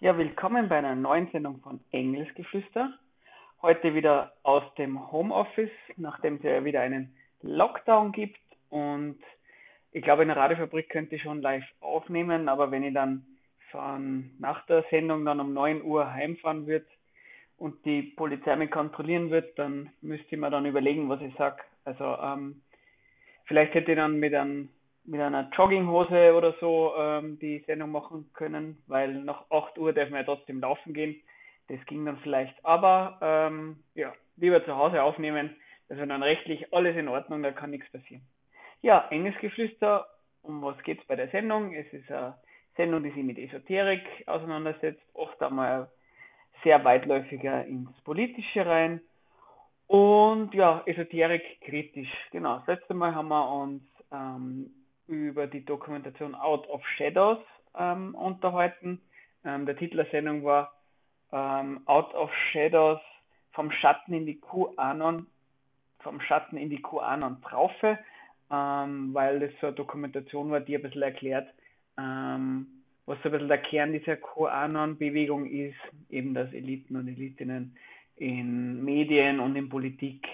[0.00, 2.94] Ja, willkommen bei einer neuen Sendung von Engelsgeflüster.
[3.60, 8.40] Heute wieder aus dem Homeoffice, nachdem es ja wieder einen Lockdown gibt.
[8.70, 9.18] Und
[9.92, 13.26] ich glaube, in der Radiofabrik könnte ich schon live aufnehmen, aber wenn ich dann
[13.70, 16.86] von, nach der Sendung dann um 9 Uhr heimfahren würde
[17.58, 21.62] und die Polizei mich kontrollieren wird, dann müsste ich mir dann überlegen, was ich sage.
[21.84, 22.62] Also ähm,
[23.44, 24.70] vielleicht hätte ich dann mit, einem,
[25.04, 30.10] mit einer Jogginghose oder so ähm, die Sendung machen können, weil nach 8 Uhr darf
[30.10, 31.20] man ja trotzdem laufen gehen.
[31.68, 32.54] Das ging dann vielleicht.
[32.64, 35.56] Aber ähm, ja, lieber zu Hause aufnehmen.
[35.88, 38.22] Also dann rechtlich alles in Ordnung, da kann nichts passieren.
[38.80, 40.06] Ja, enges Geflüster,
[40.42, 41.74] um was geht es bei der Sendung?
[41.74, 42.36] Es ist eine
[42.76, 45.90] Sendung, die sich mit Esoterik auseinandersetzt, oft einmal
[46.62, 49.00] sehr weitläufiger ins Politische rein.
[49.86, 52.10] Und ja, Esoterik kritisch.
[52.30, 54.70] Genau, das letzte Mal haben wir uns ähm,
[55.06, 57.38] über die Dokumentation Out of Shadows
[57.76, 59.00] ähm, unterhalten.
[59.44, 60.72] Ähm, der Titel der Sendung war
[61.32, 63.00] ähm, Out of Shadows
[63.52, 65.26] vom Schatten in die QAnon,
[66.00, 67.98] vom Schatten in die QAnon-Traufe,
[68.50, 71.48] ähm, weil das so eine Dokumentation war, die ein bisschen erklärt,
[71.98, 72.66] ähm,
[73.06, 75.76] was so ein bisschen der Kern dieser QAnon-Bewegung ist,
[76.10, 77.76] eben dass Eliten und Elitinnen
[78.16, 80.26] in Medien und in Politik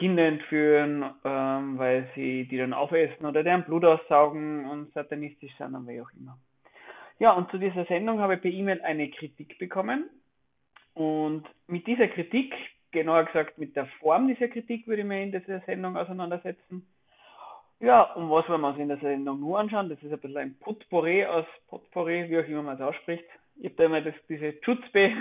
[0.00, 5.74] Kinder entführen, ähm, weil sie die dann aufessen oder deren Blut aussaugen und satanistisch sind
[5.74, 6.38] und wie auch immer.
[7.18, 10.08] Ja, und zu dieser Sendung habe ich per E-Mail eine Kritik bekommen.
[10.94, 12.54] Und mit dieser Kritik,
[12.92, 16.86] genauer gesagt mit der Form dieser Kritik, würde ich mir in dieser Sendung auseinandersetzen.
[17.78, 19.90] Ja, und was wollen wir uns in der Sendung nur anschauen?
[19.90, 23.24] Das ist ein bisschen ein Potpourri aus Potpourri, wie auch immer man es ausspricht.
[23.56, 25.12] Ich habe da immer das, diese Schutzbe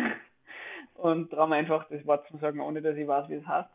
[0.96, 3.70] und traue mir einfach das Wort zu sagen, ohne dass ich weiß, wie es heißt.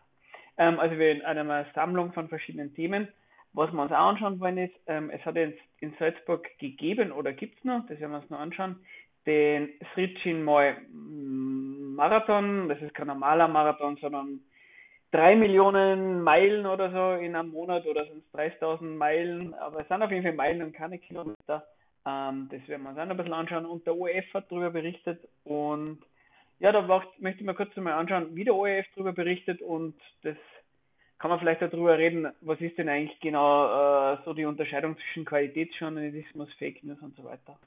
[0.58, 3.08] Ähm, also wir in einer Sammlung von verschiedenen Themen.
[3.52, 7.32] Was wir uns auch anschauen wollen ist, ähm, es hat jetzt in Salzburg gegeben oder
[7.32, 8.76] gibt es noch, das werden wir uns noch anschauen,
[9.26, 12.68] den Sritchin Moy Marathon.
[12.68, 14.40] Das ist kein normaler Marathon, sondern
[15.12, 19.88] drei Millionen Meilen oder so in einem Monat oder sind es 30.000 Meilen, aber es
[19.88, 21.64] sind auf jeden Fall Meilen und keine Kilometer.
[22.04, 24.70] Ähm, das werden wir uns auch noch ein bisschen anschauen und der ORF hat darüber
[24.70, 26.00] berichtet und
[26.58, 26.82] ja, da
[27.18, 30.36] möchte ich mir kurz mal anschauen, wie der ORF darüber berichtet und das
[31.18, 35.24] kann man vielleicht darüber reden, was ist denn eigentlich genau äh, so die Unterscheidung zwischen
[35.24, 37.58] Qualitätsjournalismus, Fake News und so weiter.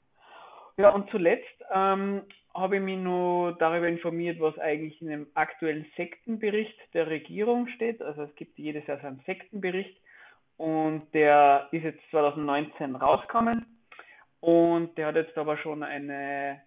[0.76, 2.22] Ja, und zuletzt ähm,
[2.54, 8.00] habe ich mich nur darüber informiert, was eigentlich in dem aktuellen Sektenbericht der Regierung steht.
[8.00, 9.96] Also es gibt jedes Jahr so einen Sektenbericht
[10.56, 13.66] und der ist jetzt 2019 rausgekommen
[14.40, 16.60] und der hat jetzt aber schon eine,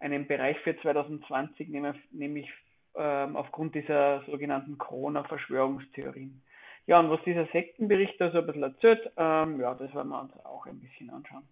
[0.00, 1.68] einen Bereich für 2020,
[2.10, 2.50] nämlich
[2.96, 6.42] ähm, aufgrund dieser sogenannten Corona-Verschwörungstheorien.
[6.86, 10.20] Ja, und was dieser Sektenbericht da so ein bisschen erzählt, ähm, ja, das werden wir
[10.20, 11.46] uns auch ein bisschen anschauen.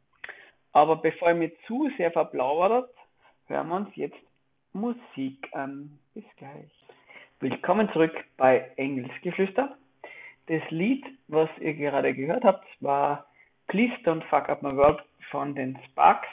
[0.73, 2.91] Aber bevor ich mich zu sehr verplaudert,
[3.47, 4.19] hören wir uns jetzt
[4.73, 5.99] Musik an.
[6.15, 6.71] Bis gleich.
[7.41, 9.77] Willkommen zurück bei Engelsgeflüster.
[10.47, 13.27] Das Lied, was ihr gerade gehört habt, war
[13.69, 16.29] Please Don't Fuck Up My World von den Sparks.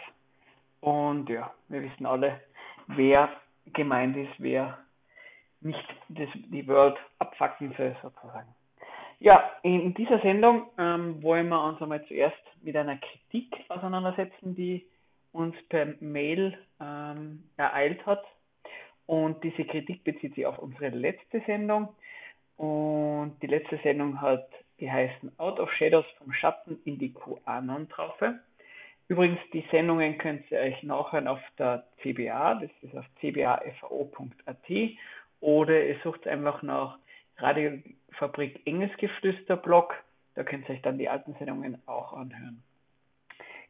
[0.86, 2.42] Und ja, wir wissen alle,
[2.86, 3.28] wer
[3.74, 4.78] gemeint ist, wer
[5.62, 8.54] nicht das, die World abfacken soll, sozusagen.
[9.20, 14.86] Ja, in dieser Sendung ähm, wollen wir uns einmal zuerst mit einer Kritik auseinandersetzen, die
[15.32, 18.24] uns per Mail ähm, ereilt hat.
[19.08, 21.96] Und diese Kritik bezieht sich auf unsere letzte Sendung.
[22.58, 24.48] Und die letzte Sendung hat
[24.78, 28.40] geheißen Out of Shadows vom Schatten in die QAnon-Traufe.
[29.08, 34.70] Übrigens, die Sendungen könnt ihr euch nachhören auf der CBA, das ist auf cbafo.at
[35.42, 36.98] oder ihr sucht einfach nach
[37.38, 39.94] Radiofabrik Engelsgeflüster Blog.
[40.34, 42.64] Da könnt ihr euch dann die alten Sendungen auch anhören.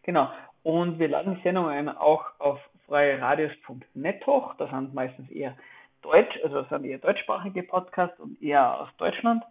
[0.03, 0.29] Genau.
[0.63, 4.53] Und wir laden die Sendungen auch auf freieradios.net hoch.
[4.55, 5.57] Das sind meistens eher
[6.01, 9.43] Deutsch, also das sind eher deutschsprachige Podcasts und eher aus Deutschland.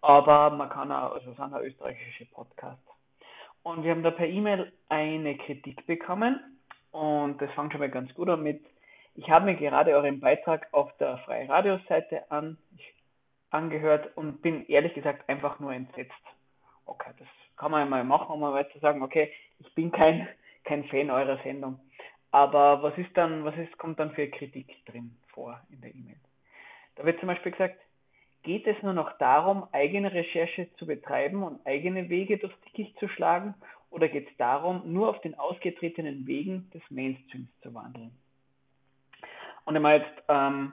[0.00, 2.89] Aber man kann auch, also das sind auch österreichische Podcasts.
[3.62, 6.40] Und wir haben da per E-Mail eine Kritik bekommen.
[6.90, 8.64] Und das fängt schon mal ganz gut an mit,
[9.14, 12.56] ich habe mir gerade euren Beitrag auf der Freie Radios-Seite an,
[13.50, 16.12] angehört und bin ehrlich gesagt einfach nur entsetzt.
[16.86, 20.28] Okay, das kann man mal machen, um mal zu sagen, okay, ich bin kein,
[20.64, 21.78] kein Fan eurer Sendung.
[22.32, 26.16] Aber was ist dann, was ist, kommt dann für Kritik drin vor in der E-Mail?
[26.96, 27.78] Da wird zum Beispiel gesagt,
[28.42, 33.08] geht es nur noch darum, eigene Recherche zu betreiben und eigene Wege durchs Dickicht zu
[33.08, 33.54] schlagen,
[33.90, 38.12] oder geht es darum, nur auf den ausgetretenen Wegen des Mainstreams zu wandeln?
[39.64, 40.72] Und meine jetzt ähm,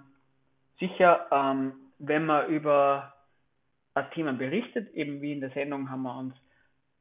[0.80, 3.14] sicher, ähm, wenn man über
[3.96, 6.36] ein Thema berichtet, eben wie in der Sendung haben wir uns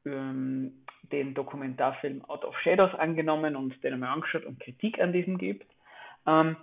[0.06, 5.38] ähm, den Dokumentarfilm Out of Shadows angenommen und den einmal angeschaut und Kritik an diesem
[5.38, 5.70] gibt.
[6.26, 6.56] Ähm,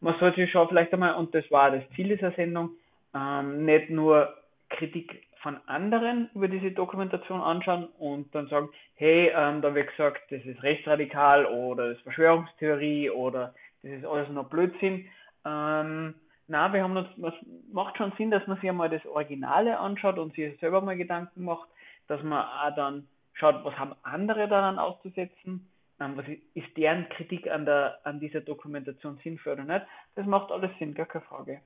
[0.00, 2.70] man sollte schon vielleicht einmal, und das war das Ziel dieser Sendung,
[3.16, 4.34] ähm, nicht nur
[4.68, 10.22] Kritik von anderen über diese Dokumentation anschauen und dann sagen, hey, ähm, da wird gesagt,
[10.30, 15.06] das ist rechtsradikal oder das ist Verschwörungstheorie oder das ist alles nur Blödsinn.
[15.44, 16.14] Ähm,
[16.48, 20.18] na, wir haben uns, es macht schon Sinn, dass man sich einmal das Originale anschaut
[20.18, 21.68] und sich selber mal Gedanken macht,
[22.08, 25.68] dass man auch dann schaut, was haben andere daran auszusetzen,
[26.00, 26.24] ähm, was
[26.54, 29.86] ist deren Kritik an der an dieser Dokumentation sinnvoll oder nicht.
[30.16, 31.60] Das macht alles Sinn, gar keine Frage.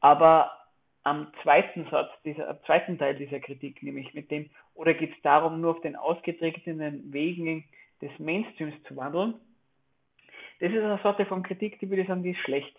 [0.00, 0.52] Aber
[1.06, 5.22] am zweiten Satz, dieser, am zweiten Teil dieser Kritik, nämlich mit dem, oder geht es
[5.22, 7.64] darum, nur auf den ausgetretenen Wegen
[8.02, 9.34] des Mainstreams zu wandeln?
[10.58, 12.76] Das ist eine Sorte von Kritik, die würde ich sagen, die ist schlecht.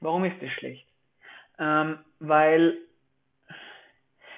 [0.00, 0.86] Warum ist das schlecht?
[1.58, 2.78] Ähm, weil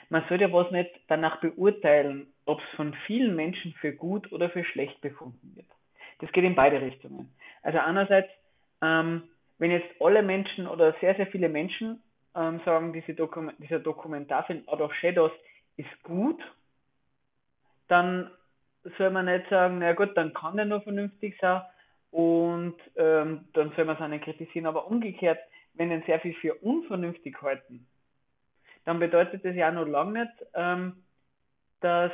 [0.08, 4.50] man sollte ja was nicht danach beurteilen, ob es von vielen Menschen für gut oder
[4.50, 5.68] für schlecht befunden wird.
[6.18, 7.32] Das geht in beide Richtungen.
[7.62, 8.30] Also einerseits,
[8.82, 9.22] ähm,
[9.58, 12.02] wenn jetzt alle Menschen oder sehr, sehr viele Menschen
[12.34, 15.32] ähm, sagen, diese Dokum dieser Dokumentarfilm Out of Shadows
[15.76, 16.40] ist gut,
[17.88, 18.31] dann
[18.98, 21.62] soll man nicht sagen, na gut, dann kann der nur vernünftig sein
[22.10, 24.66] und ähm, dann soll man es auch nicht kritisieren.
[24.66, 25.38] Aber umgekehrt,
[25.75, 27.86] wenn den sehr viel für unvernünftig halten,
[28.84, 31.02] dann bedeutet das ja noch lange nicht, ähm,
[31.81, 32.12] dass,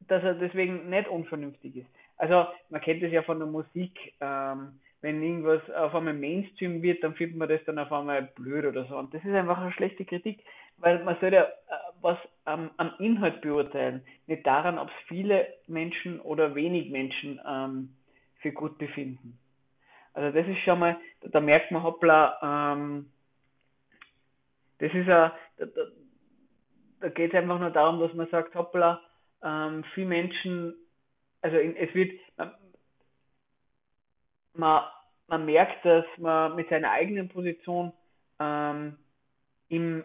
[0.00, 1.88] dass er deswegen nicht unvernünftig ist.
[2.16, 7.04] Also man kennt das ja von der Musik, ähm, wenn irgendwas auf einmal Mainstream wird,
[7.04, 8.96] dann findet man das dann auf einmal blöd oder so.
[8.96, 10.42] Und das ist einfach eine schlechte Kritik,
[10.78, 11.48] weil man soll ja äh,
[12.00, 12.16] was
[12.46, 17.90] am, am Inhalt beurteilen, nicht daran, ob es viele Menschen oder wenig Menschen ähm,
[18.40, 19.38] für gut befinden.
[20.14, 23.10] Also das ist schon mal, da, da merkt man, hoppla, ähm,
[24.78, 25.82] das ist ja, da, da,
[27.00, 29.02] da geht es einfach nur darum, dass man sagt, hoppla,
[29.42, 30.74] ähm, viele Menschen,
[31.42, 32.18] also in, es wird,
[34.54, 34.84] man,
[35.28, 37.92] man merkt, dass man mit seiner eigenen Position
[38.40, 38.96] ähm,
[39.68, 40.04] im,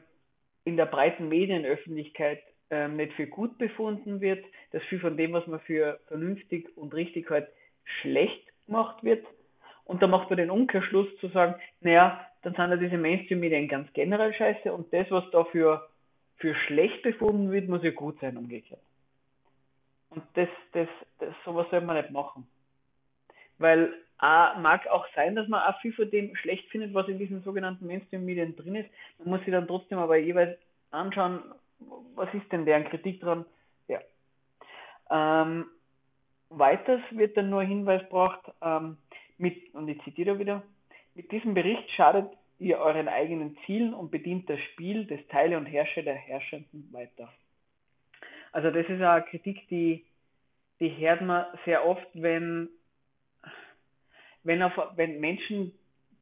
[0.65, 5.45] in der breiten Medienöffentlichkeit ähm, nicht für gut befunden wird, dass viel von dem, was
[5.47, 7.47] man für vernünftig und richtig halt
[8.01, 9.25] schlecht gemacht wird.
[9.85, 13.91] Und da macht man den Umkehrschluss zu sagen, naja, dann sind ja diese Mainstream-Medien ganz
[13.93, 15.89] generell scheiße und das, was da für,
[16.37, 18.81] für schlecht befunden wird, muss ja gut sein, umgekehrt.
[20.11, 20.87] Und das, das,
[21.19, 22.47] das, sowas soll man nicht machen.
[23.57, 27.19] Weil äh, mag auch sein, dass man auch viel von dem schlecht findet, was in
[27.19, 28.89] diesen sogenannten Mainstream-Medien drin ist.
[29.19, 30.57] Man muss sich dann trotzdem aber jeweils
[30.91, 31.41] anschauen,
[32.15, 33.45] was ist denn deren Kritik dran.
[33.87, 33.99] Ja.
[35.09, 35.65] Ähm,
[36.49, 38.97] weiters wird dann nur Hinweis gebracht, ähm,
[39.37, 40.63] mit, und ich zitiere wieder,
[41.15, 42.29] mit diesem Bericht schadet
[42.59, 47.31] ihr euren eigenen Zielen und bedient das Spiel des Teile und Herrscher der Herrschenden weiter.
[48.51, 50.05] Also das ist eine Kritik, die,
[50.81, 52.69] die hört man sehr oft, wenn
[54.43, 55.73] wenn, auf, wenn Menschen,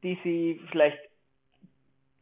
[0.04, 1.00] die sich vielleicht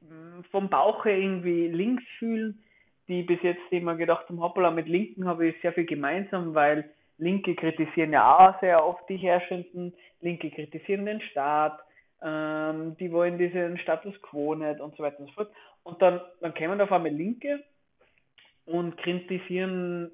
[0.08, 2.64] hm, vom Bauche irgendwie links fühlen,
[3.08, 6.90] die bis jetzt immer gedacht haben, hoppala, mit Linken habe ich sehr viel gemeinsam, weil
[7.18, 11.80] Linke kritisieren ja auch sehr oft die Herrschenden, Linke kritisieren den Staat,
[12.22, 15.52] ähm, die wollen diesen Status quo nicht und so weiter und so fort.
[15.84, 17.64] Und dann, dann kämen auf einmal Linke
[18.66, 20.12] und kritisieren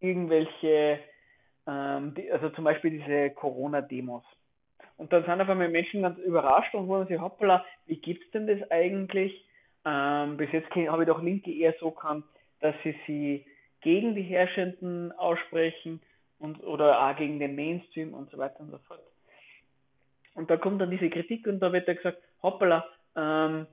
[0.00, 0.98] irgendwelche
[1.66, 4.24] ähm, die, also zum Beispiel diese Corona-Demos.
[4.96, 8.46] Und dann sind auf einmal Menschen ganz überrascht und wundern sich, hoppala, wie gibt's denn
[8.46, 9.44] das eigentlich?
[9.84, 12.24] Ähm, bis jetzt habe ich doch Linke eher so gekannt,
[12.60, 13.46] dass sie sie
[13.80, 16.00] gegen die Herrschenden aussprechen
[16.38, 19.00] und oder auch gegen den Mainstream und so weiter und so fort.
[20.34, 23.66] Und da kommt dann diese Kritik und da wird dann gesagt, hoppala, ähm,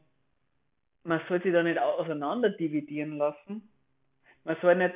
[1.04, 3.70] man soll sie da nicht auseinander dividieren lassen.
[4.44, 4.96] Man soll nicht,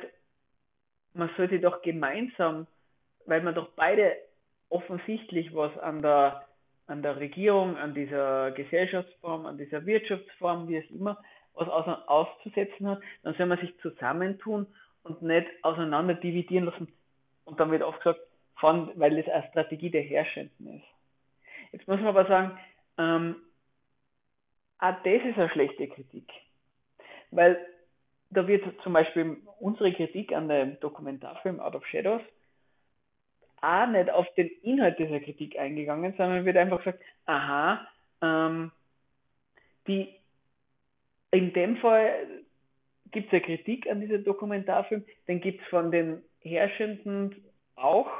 [1.14, 2.66] man soll sie doch gemeinsam
[3.26, 4.16] weil man doch beide
[4.68, 6.46] offensichtlich was an der,
[6.86, 11.22] an der Regierung, an dieser Gesellschaftsform, an dieser Wirtschaftsform, wie es immer,
[11.54, 14.66] was auszusetzen hat, dann soll man sich zusammentun
[15.04, 16.92] und nicht auseinander dividieren lassen.
[17.44, 18.20] Und dann wird oft gesagt,
[18.56, 20.86] von, weil das eine Strategie der Herrschenden ist.
[21.72, 22.58] Jetzt muss man aber sagen,
[22.98, 23.36] ähm,
[24.78, 26.30] auch das ist eine schlechte Kritik.
[27.30, 27.58] Weil
[28.30, 32.22] da wird zum Beispiel unsere Kritik an dem Dokumentarfilm Out of Shadows
[33.64, 37.86] auch nicht auf den Inhalt dieser Kritik eingegangen, sondern wird einfach gesagt, aha,
[38.20, 38.70] ähm,
[39.86, 40.08] die,
[41.30, 42.10] in dem Fall
[43.10, 47.44] gibt es ja Kritik an diesem Dokumentarfilm, den gibt es von den Herrschenden
[47.76, 48.10] auch.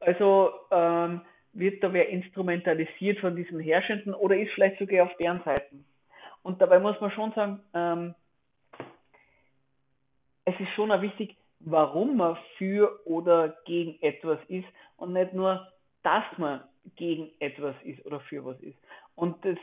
[0.00, 1.20] Also ähm,
[1.52, 5.84] wird da wer instrumentalisiert von diesen Herrschenden oder ist vielleicht sogar auf deren Seiten.
[6.42, 8.14] Und dabei muss man schon sagen, ähm,
[10.44, 15.66] es ist schon auch wichtig, warum man für oder gegen etwas ist und nicht nur,
[16.02, 16.62] dass man
[16.96, 18.78] gegen etwas ist oder für was ist.
[19.14, 19.58] Und das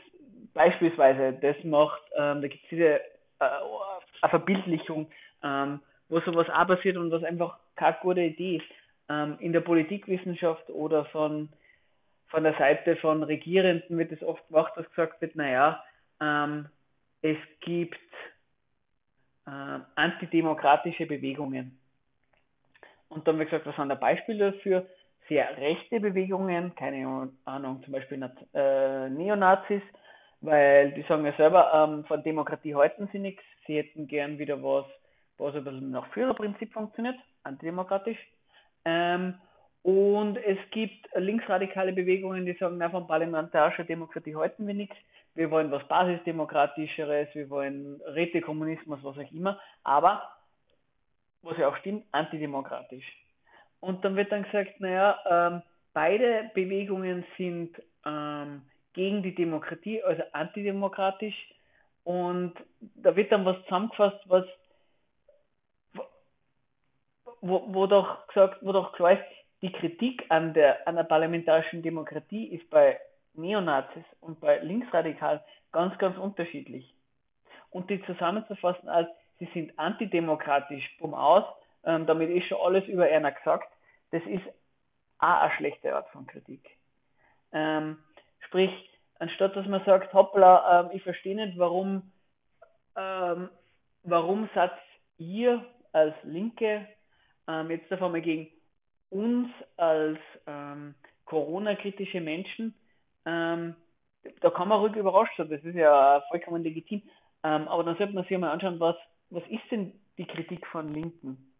[0.53, 2.99] beispielsweise, das macht, ähm, da gibt es diese äh,
[4.21, 5.07] eine Verbildlichung,
[5.43, 8.65] ähm, wo sowas auch passiert und was einfach keine gute Idee ist.
[9.09, 11.49] Ähm, in der Politikwissenschaft oder von,
[12.27, 15.83] von der Seite von Regierenden wird es oft gemacht, dass gesagt wird, naja,
[16.19, 16.67] ähm,
[17.21, 17.97] es gibt
[19.45, 21.79] äh, antidemokratische Bewegungen.
[23.09, 24.85] Und dann wird gesagt, was sind da Beispiele dafür?
[25.29, 29.81] Sehr rechte Bewegungen, keine Ahnung, zum Beispiel äh, Neonazis,
[30.41, 34.61] weil die sagen ja selber, ähm, von Demokratie halten sie nichts, sie hätten gern wieder
[34.63, 34.85] was,
[35.37, 38.19] was ein bisschen nach Führerprinzip funktioniert, antidemokratisch.
[38.85, 39.35] Ähm,
[39.83, 44.95] und es gibt linksradikale Bewegungen, die sagen, na, von parlamentarischer Demokratie halten wir nichts,
[45.35, 50.23] wir wollen was Basisdemokratischeres, wir wollen Rätekommunismus, was auch immer, aber,
[51.47, 53.05] was ja auch stimmt, antidemokratisch.
[53.79, 55.61] Und dann wird dann gesagt, naja, ähm,
[55.93, 58.63] beide Bewegungen sind ähm,
[58.93, 61.35] gegen die Demokratie, also antidemokratisch.
[62.03, 62.53] Und
[62.95, 64.45] da wird dann was zusammengefasst, was
[67.41, 69.23] wo, wo doch gesagt, wo doch klar ist,
[69.61, 72.99] die Kritik an der, an der parlamentarischen Demokratie ist bei
[73.33, 75.39] Neonazis und bei Linksradikalen
[75.71, 76.93] ganz, ganz unterschiedlich.
[77.69, 81.43] Und die zusammenzufassen als, sie sind antidemokratisch, bumm aus,
[81.83, 83.69] ähm, damit ist schon alles über einer gesagt,
[84.11, 84.45] das ist
[85.19, 86.61] auch eine schlechte Art von Kritik.
[87.51, 87.97] Ähm,
[88.39, 88.71] sprich,
[89.19, 92.11] anstatt dass man sagt, hoppla, ähm, ich verstehe nicht, warum,
[92.95, 93.49] ähm,
[94.03, 94.71] warum seid
[95.17, 95.63] ihr
[95.93, 96.87] als Linke
[97.47, 98.47] ähm, jetzt auf einmal gegen
[99.09, 100.93] uns als ähm,
[101.25, 102.73] Corona-kritische Menschen,
[103.25, 103.75] ähm,
[104.41, 107.01] da kann man ruhig überrascht sein, das ist ja vollkommen legitim.
[107.43, 108.97] Aber dann sollte man sich mal anschauen, was,
[109.29, 111.53] was ist denn die Kritik von Linken?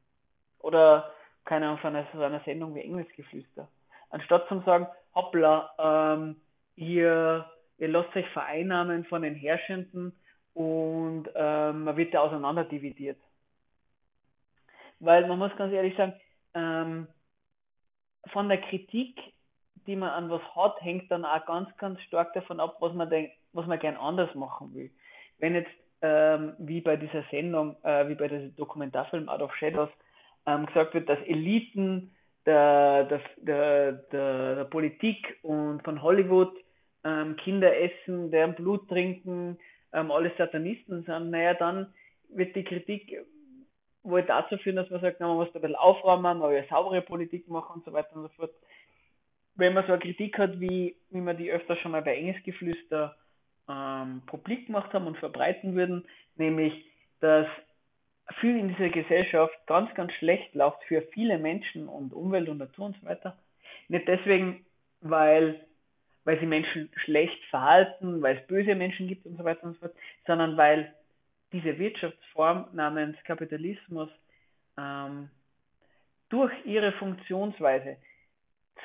[0.59, 1.11] Oder,
[1.45, 3.67] keine Ahnung, von einer, von einer Sendung wie Engelsgeflüster.
[4.09, 6.35] Anstatt zu sagen, hoppla, ähm,
[6.75, 10.13] ihr, ihr lasst euch vereinnahmen von den Herrschenden
[10.53, 13.19] und ähm, man wird da auseinander dividiert.
[14.99, 16.13] Weil man muss ganz ehrlich sagen,
[16.53, 17.07] ähm,
[18.31, 19.19] von der Kritik,
[19.85, 23.09] die man an was hat, hängt dann auch ganz, ganz stark davon ab, was man
[23.09, 24.91] denkt, was man gern anders machen will.
[25.37, 25.71] Wenn jetzt,
[26.01, 29.89] ähm, wie bei dieser Sendung, äh, wie bei diesem Dokumentarfilm Out of Shadows,
[30.45, 32.11] ähm, gesagt wird, dass Eliten
[32.45, 36.53] der, der, der, der, der Politik und von Hollywood
[37.03, 39.57] ähm, Kinder essen, deren Blut trinken,
[39.93, 41.93] ähm, alle Satanisten sind, naja, dann
[42.29, 43.25] wird die Kritik
[44.03, 46.65] wohl dazu führen, dass man sagt, na, man muss da ein bisschen aufräumen, man will
[46.69, 48.51] saubere Politik machen und so weiter und so fort.
[49.55, 53.15] Wenn man so eine Kritik hat, wie, wie man die öfter schon mal bei Engelsgeflüster
[53.69, 56.05] ähm, publik gemacht haben und verbreiten würden,
[56.35, 56.85] nämlich,
[57.19, 57.47] dass
[58.39, 62.87] viel in dieser Gesellschaft ganz, ganz schlecht läuft für viele Menschen und Umwelt und Natur
[62.87, 63.37] und so weiter.
[63.87, 64.65] Nicht deswegen,
[65.01, 65.61] weil,
[66.25, 69.79] weil sie Menschen schlecht verhalten, weil es böse Menschen gibt und so weiter und so
[69.79, 69.95] fort,
[70.25, 70.93] sondern weil
[71.53, 74.09] diese Wirtschaftsform namens Kapitalismus
[74.77, 75.29] ähm,
[76.29, 77.97] durch ihre Funktionsweise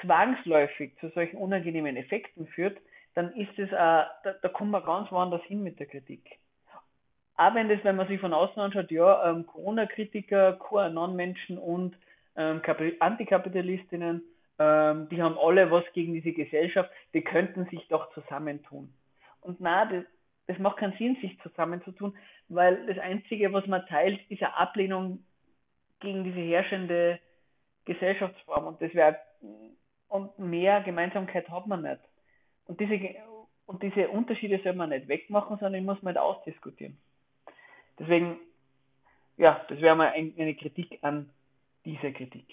[0.01, 2.79] zwangsläufig zu solchen unangenehmen Effekten führt,
[3.15, 6.39] dann ist es, äh, da, da kommen wir ganz woanders hin mit der Kritik
[7.37, 11.97] auch wenn das, wenn man sich von außen anschaut, ja, ähm, Corona-Kritiker, QAnon-Menschen und
[12.37, 12.61] ähm,
[13.01, 14.23] Antikapitalistinnen,
[14.59, 18.93] ähm, die haben alle was gegen diese Gesellschaft, die könnten sich doch zusammentun.
[19.41, 20.05] Und na, das,
[20.47, 22.17] das macht keinen Sinn, sich zusammenzutun,
[22.49, 25.25] weil das Einzige, was man teilt, ist eine Ablehnung
[26.01, 27.19] gegen diese herrschende
[27.85, 29.19] Gesellschaftsform und das wäre
[30.09, 32.01] und mehr Gemeinsamkeit hat man nicht.
[32.67, 32.97] Und diese
[33.67, 36.99] und diese Unterschiede soll man nicht wegmachen, sondern ich muss mal ausdiskutieren.
[37.99, 38.39] Deswegen,
[39.37, 41.31] ja, das wäre mal eine Kritik an
[41.85, 42.47] dieser Kritik.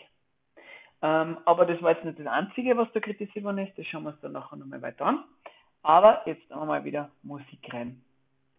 [1.02, 3.78] Ähm, aber das war jetzt nicht das Einzige, was da kritisiert worden ist.
[3.78, 5.24] Das schauen wir uns dann nachher nochmal weiter an.
[5.82, 8.02] Aber jetzt mal wieder Musik rein.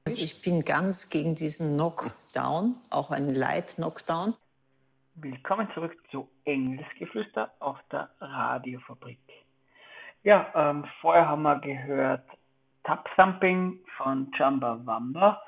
[0.06, 4.34] Also ich bin ganz gegen diesen Knockdown, auch einen Light-Knockdown.
[5.16, 9.18] Willkommen zurück zu Engelsgeflüster auf der Radiofabrik.
[10.22, 12.28] Ja, ähm, vorher haben wir gehört
[12.84, 15.42] Tap Thumping von Jamba Wamba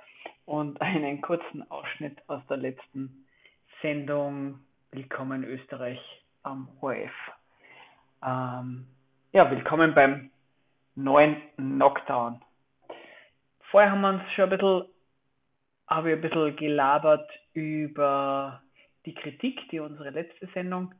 [0.46, 3.26] und einen kurzen Ausschnitt aus der letzten
[3.82, 4.60] Sendung
[4.90, 6.00] Willkommen Österreich
[6.42, 7.12] am ORF.
[8.24, 8.86] Ähm,
[9.32, 10.30] ja, willkommen beim
[10.94, 12.40] neuen Knockdown.
[13.70, 14.84] Vorher haben wir uns schon ein bisschen,
[15.86, 18.62] habe ich ein bisschen gelabert über
[19.04, 20.94] die Kritik, die unsere letzte Sendung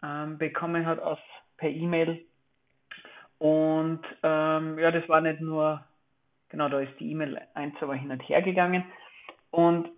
[0.00, 1.18] ähm, bekommen hat aus,
[1.56, 2.24] per E-Mail.
[3.40, 5.84] Und ähm, ja, das war nicht nur
[6.50, 8.84] Genau, da ist die E-Mail eins aber hin und her gegangen.
[9.50, 9.88] Und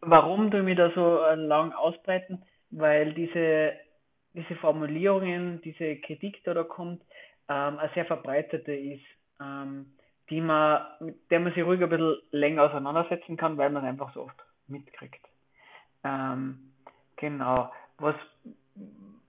[0.00, 2.42] warum du mir da so äh, lang ausbreiten?
[2.70, 3.72] Weil diese,
[4.32, 7.02] diese Formulierungen, diese Kritik, die da kommt,
[7.48, 9.04] ähm, eine sehr verbreitete ist,
[9.40, 9.86] ähm,
[10.30, 14.12] die man, mit der man sich ruhig ein bisschen länger auseinandersetzen kann, weil man einfach
[14.14, 14.36] so oft
[14.68, 15.24] mitkriegt.
[16.04, 16.72] Ähm,
[17.16, 17.72] genau.
[17.98, 18.14] Was,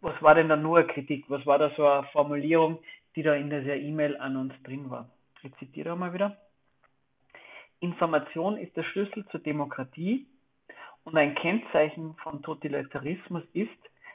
[0.01, 1.25] was war denn da nur eine Kritik?
[1.27, 2.79] Was war da so eine Formulierung,
[3.17, 5.09] die da in dieser E-Mail an uns drin war?
[5.41, 6.37] Ich zitiere mal wieder.
[7.79, 10.27] Information ist der Schlüssel zur Demokratie
[11.03, 13.71] und ein Kennzeichen von Totalitarismus ist,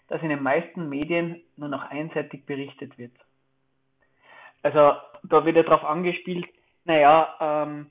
[0.06, 3.12] dass in den meisten Medien nur noch einseitig berichtet wird.
[4.62, 4.94] Also
[5.24, 6.46] da wird ja darauf angespielt,
[6.84, 7.90] naja, ähm,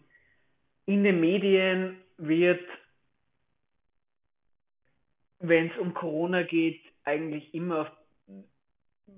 [0.85, 2.65] in den Medien wird,
[5.39, 7.91] wenn es um Corona geht, eigentlich immer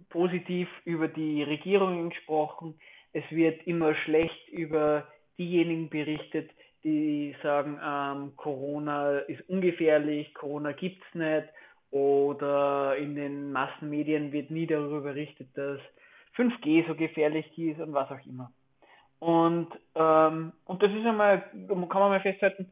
[0.09, 2.75] positiv über die Regierungen gesprochen.
[3.13, 6.51] Es wird immer schlecht über diejenigen berichtet,
[6.83, 11.47] die sagen, ähm, Corona ist ungefährlich, Corona gibt's nicht.
[11.91, 15.79] Oder in den Massenmedien wird nie darüber berichtet, dass
[16.35, 18.51] 5G so gefährlich ist und was auch immer.
[19.19, 22.71] Und, ähm, und das ist einmal, kann man mal festhalten,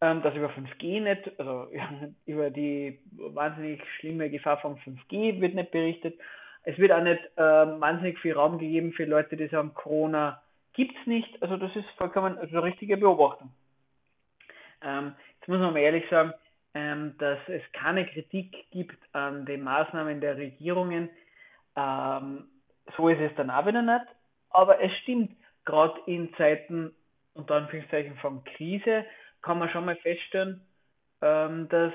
[0.00, 1.68] ähm, dass über 5G nicht, also
[2.26, 6.18] über die wahnsinnig schlimme Gefahr von 5G wird nicht berichtet.
[6.64, 10.96] Es wird auch nicht ähm, wahnsinnig viel Raum gegeben für Leute, die sagen, Corona gibt
[10.98, 11.42] es nicht.
[11.42, 13.50] Also das ist vollkommen also eine richtige Beobachtung.
[14.82, 16.34] Ähm, jetzt muss man mal ehrlich sagen,
[16.74, 21.08] ähm, dass es keine Kritik gibt an den Maßnahmen der Regierungen.
[21.76, 22.44] Ähm,
[22.96, 24.04] so ist es dann auch wieder nicht.
[24.50, 25.32] Aber es stimmt,
[25.64, 26.92] gerade in Zeiten
[27.34, 29.04] unter Anführungszeichen von Krise
[29.42, 30.60] kann man schon mal feststellen,
[31.22, 31.92] ähm, dass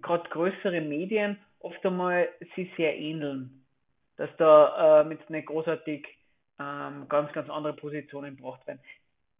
[0.00, 3.64] gerade größere Medien oft einmal sich sehr ähneln.
[4.16, 6.06] Dass da ähm, jetzt nicht großartig
[6.58, 8.80] ähm, ganz, ganz andere Positionen gebracht werden.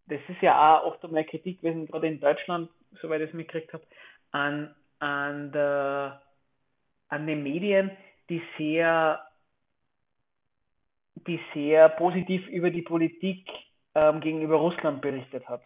[0.07, 2.69] Das ist ja auch oft einmal Kritik gewesen, gerade in Deutschland,
[3.01, 3.85] soweit ich es mitgekriegt habe,
[4.33, 5.53] an, an,
[7.09, 7.91] an den Medien,
[8.29, 9.25] die sehr
[11.27, 13.49] die sehr positiv über die Politik
[13.95, 15.63] ähm, gegenüber Russland berichtet hat.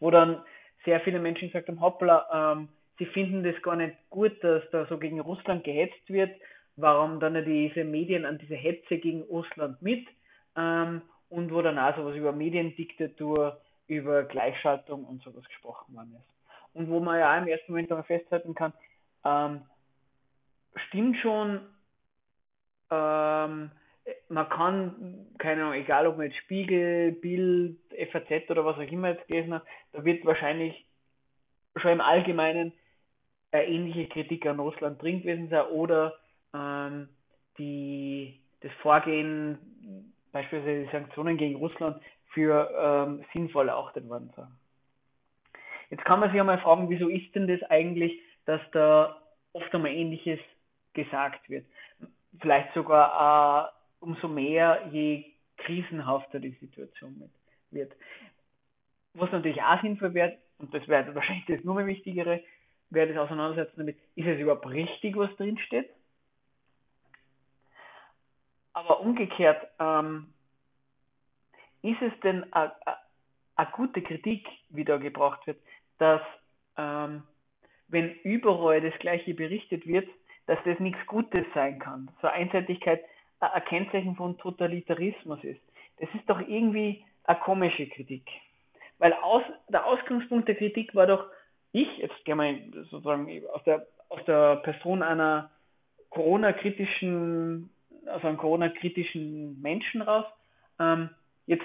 [0.00, 0.42] Wo dann
[0.84, 2.68] sehr viele Menschen gesagt haben, hoppla, ähm,
[2.98, 6.30] sie finden das gar nicht gut, dass da so gegen Russland gehetzt wird,
[6.76, 10.06] warum dann diese Medien an diese Hetze gegen Russland mit
[10.56, 16.34] ähm, und wo dann auch sowas über Mediendiktatur, über Gleichschaltung und sowas gesprochen worden ist.
[16.74, 18.72] Und wo man ja auch im ersten Moment aber festhalten kann,
[19.24, 19.62] ähm,
[20.88, 21.60] stimmt schon,
[22.90, 23.70] ähm,
[24.28, 27.78] man kann, keine Ahnung, egal ob man jetzt Spiegel, Bild,
[28.12, 30.86] FAZ oder was auch immer jetzt gelesen hat, da wird wahrscheinlich
[31.76, 32.72] schon im Allgemeinen
[33.52, 36.14] eine ähnliche Kritik an Russland drin gewesen sein oder
[36.52, 37.08] ähm,
[37.58, 44.48] die, das Vorgehen, beispielsweise die Sanktionen gegen Russland, für ähm, sinnvoll erachtet worden sein.
[45.90, 49.92] Jetzt kann man sich einmal fragen, wieso ist denn das eigentlich, dass da oft einmal
[49.92, 50.40] Ähnliches
[50.94, 51.64] gesagt wird?
[52.40, 53.73] Vielleicht sogar äh,
[54.04, 55.24] umso mehr, je
[55.56, 57.30] krisenhafter die Situation
[57.70, 57.92] wird.
[59.14, 62.42] Was natürlich auch sinnvoll wäre, und das wäre wahrscheinlich das nur mehr Wichtigere,
[62.90, 65.88] wäre das Auseinandersetzen damit, ist es überhaupt richtig, was drin steht?
[68.74, 70.32] Aber umgekehrt, ähm,
[71.82, 75.58] ist es denn eine gute Kritik, wie da gebracht wird,
[75.98, 76.22] dass
[76.76, 77.22] ähm,
[77.88, 80.08] wenn überall das Gleiche berichtet wird,
[80.46, 82.10] dass das nichts Gutes sein kann.
[82.20, 83.02] So Einseitigkeit
[83.52, 85.60] ein Kennzeichen von Totalitarismus ist.
[85.98, 88.28] Das ist doch irgendwie eine komische Kritik.
[88.98, 91.26] Weil aus, der Ausgangspunkt der Kritik war doch,
[91.72, 95.50] ich, jetzt gehen wir sozusagen aus der, aus der Person einer
[96.10, 97.70] Corona-kritischen,
[98.06, 100.26] also einem Corona-kritischen Menschen raus,
[100.78, 101.10] ähm,
[101.46, 101.64] jetzt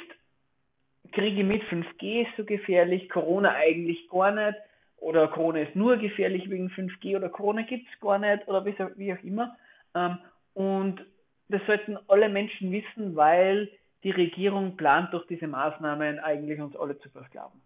[1.12, 4.58] kriege ich mit, 5G ist so gefährlich, Corona eigentlich gar nicht,
[4.98, 9.13] oder Corona ist nur gefährlich wegen 5G, oder Corona gibt es gar nicht, oder wie,
[9.13, 9.56] auch immer.
[9.96, 10.18] Ähm,
[10.54, 11.06] und
[11.50, 13.70] das sollten alle Menschen wissen, weil
[14.04, 17.62] die Regierung plant durch diese Maßnahmen eigentlich uns alle zu versklaven.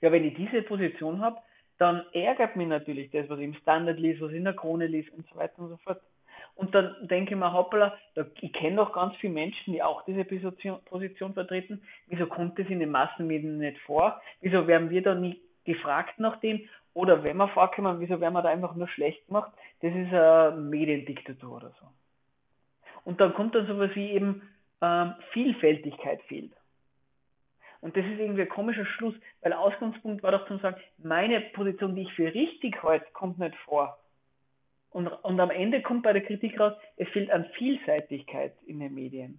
[0.00, 1.38] Ja, wenn ich diese Position habe,
[1.78, 4.86] dann ärgert mich natürlich das, was ich im Standard liest, was ich in der Krone
[4.86, 6.00] liest und so weiter und so fort.
[6.54, 7.96] Und dann denke ich mir, hoppala,
[8.40, 11.82] ich kenne doch ganz viele Menschen, die auch diese Position, Position vertreten.
[12.06, 14.20] Wieso kommt das in den Massenmedien nicht vor?
[14.40, 16.66] Wieso werden wir da nie gefragt nach dem?
[16.94, 19.52] Oder wenn wir vorkommen, wieso werden wir da einfach nur schlecht gemacht?
[19.82, 21.86] Das ist eine Mediendiktatur oder so.
[23.06, 24.42] Und dann kommt dann sowas wie eben
[24.82, 26.50] ähm, Vielfältigkeit fehlt.
[27.80, 31.94] Und das ist irgendwie ein komischer Schluss, weil Ausgangspunkt war doch zu sagen, meine Position,
[31.94, 33.96] die ich für richtig halte, kommt nicht vor.
[34.90, 38.92] Und, und am Ende kommt bei der Kritik raus, es fehlt an Vielseitigkeit in den
[38.92, 39.38] Medien.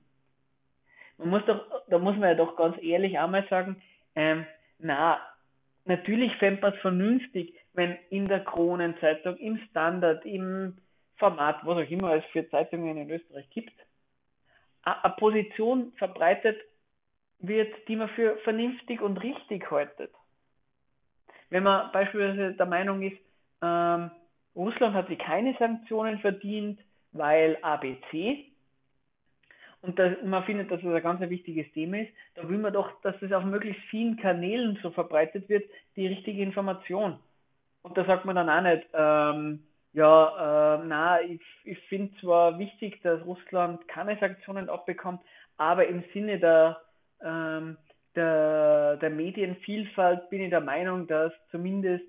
[1.18, 3.82] Man muss doch, da muss man ja doch ganz ehrlich einmal sagen,
[4.16, 4.46] ähm,
[4.80, 5.20] na,
[5.84, 10.78] natürlich fände man es vernünftig, wenn in der Kronenzeitung, im Standard, im
[11.18, 13.74] Format, was auch immer es für Zeitungen in Österreich gibt,
[14.84, 16.58] eine Position verbreitet
[17.40, 20.12] wird, die man für vernünftig und richtig haltet.
[21.50, 23.18] Wenn man beispielsweise der Meinung ist,
[23.62, 24.12] ähm,
[24.56, 26.80] Russland hat sich keine Sanktionen verdient,
[27.12, 28.46] weil ABC,
[29.82, 33.00] und das, man findet, dass das ein ganz wichtiges Thema ist, da will man doch,
[33.02, 35.64] dass das auf möglichst vielen Kanälen so verbreitet wird,
[35.96, 37.20] die richtige Information.
[37.84, 39.67] Und da sagt man dann auch nicht, ähm,
[39.98, 45.22] ja, äh, na, ich, ich finde zwar wichtig, dass Russland keine Sanktionen abbekommt,
[45.58, 46.80] aber im Sinne der,
[47.20, 47.78] ähm,
[48.16, 52.06] der, der Medienvielfalt bin ich der Meinung, dass zumindest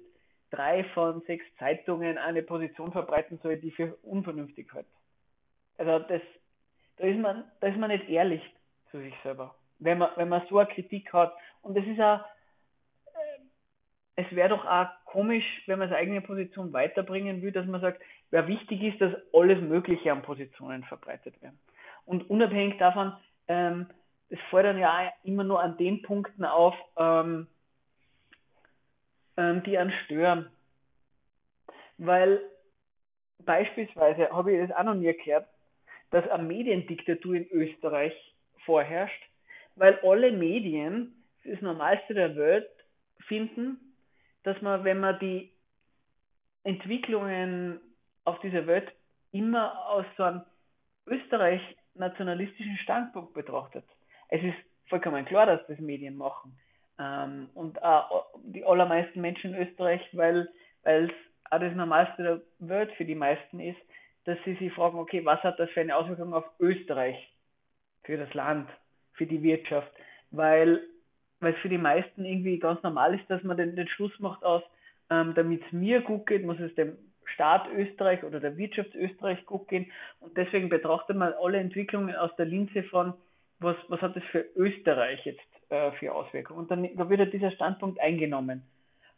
[0.50, 4.86] drei von sechs Zeitungen eine Position verbreiten soll, die für unvernünftig hält.
[5.78, 6.20] Also das,
[6.98, 8.42] da ist man, da ist man nicht ehrlich
[8.90, 11.32] zu sich selber, wenn man, wenn man so eine Kritik hat.
[11.62, 12.20] Und das ist auch,
[13.06, 13.40] äh,
[14.16, 18.00] es wäre doch auch komisch, wenn man seine eigene Position weiterbringen will, dass man sagt,
[18.30, 21.58] ja, wichtig ist, dass alles Mögliche an Positionen verbreitet werden.
[22.04, 23.14] Und unabhängig davon,
[23.48, 23.86] ähm,
[24.28, 27.46] es dann ja immer nur an den Punkten auf, ähm,
[29.38, 30.50] ähm, die einen stören.
[31.96, 32.40] Weil
[33.38, 35.48] beispielsweise, habe ich das auch noch nie gehört,
[36.10, 38.12] dass eine Mediendiktatur in Österreich
[38.66, 39.22] vorherrscht,
[39.76, 42.68] weil alle Medien, das Normalste der Welt,
[43.26, 43.87] finden,
[44.44, 45.52] dass man, wenn man die
[46.64, 47.80] Entwicklungen
[48.24, 48.92] auf dieser Welt
[49.32, 50.42] immer aus so einem
[51.06, 53.84] österreich-nationalistischen Standpunkt betrachtet.
[54.28, 54.56] Es ist
[54.88, 56.58] vollkommen klar, dass das Medien machen.
[56.98, 60.48] Ähm, und auch die allermeisten Menschen in Österreich, weil
[60.82, 61.10] es
[61.50, 63.78] auch das Normalste der Welt für die meisten ist,
[64.24, 67.16] dass sie sich fragen, okay, was hat das für eine Auswirkung auf Österreich,
[68.02, 68.68] für das Land,
[69.12, 69.90] für die Wirtschaft,
[70.30, 70.82] weil
[71.40, 74.44] weil es für die meisten irgendwie ganz normal ist, dass man den, den Schluss macht
[74.44, 74.62] aus,
[75.10, 76.96] ähm, damit es mir gut geht, muss es dem
[77.34, 82.34] Staat Österreich oder der Wirtschaft Österreich gut gehen und deswegen betrachtet man alle Entwicklungen aus
[82.36, 83.14] der Linse von,
[83.60, 87.26] was, was hat das für Österreich jetzt äh, für Auswirkungen und dann da wird ja
[87.26, 88.62] dieser Standpunkt eingenommen.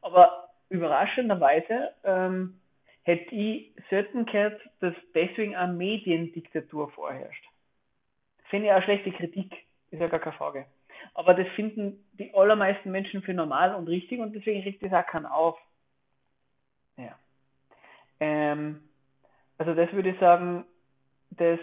[0.03, 2.61] Aber überraschenderweise ähm,
[3.03, 7.45] hätte ich selten gehört, dass deswegen eine Mediendiktatur vorherrscht.
[8.49, 9.53] Finde ich auch schlechte Kritik,
[9.91, 10.67] ist ja gar keine Frage.
[11.15, 15.07] Aber das finden die allermeisten Menschen für normal und richtig und deswegen regt das auch
[15.07, 15.59] keinen auf.
[16.97, 17.19] Ja.
[18.21, 18.83] Ähm,
[19.59, 20.65] also das würde ich sagen,
[21.31, 21.61] das,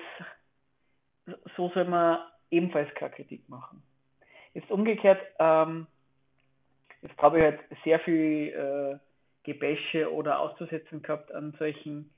[1.56, 2.20] so soll man
[2.52, 3.84] ebenfalls keine Kritik machen.
[4.54, 5.88] Jetzt umgekehrt, ähm,
[7.02, 8.98] jetzt habe ich halt sehr viel äh,
[9.44, 12.14] Gebäsche oder auszusetzen gehabt an solchen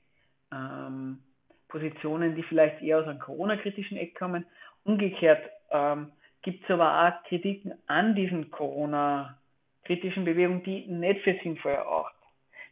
[0.52, 1.22] ähm,
[1.68, 4.46] Positionen, die vielleicht eher aus einem Corona-kritischen Eck kommen.
[4.84, 11.72] Umgekehrt ähm, gibt es aber auch Kritiken an diesen Corona-kritischen Bewegungen, die nicht für sinnvoll
[11.72, 12.16] erachten.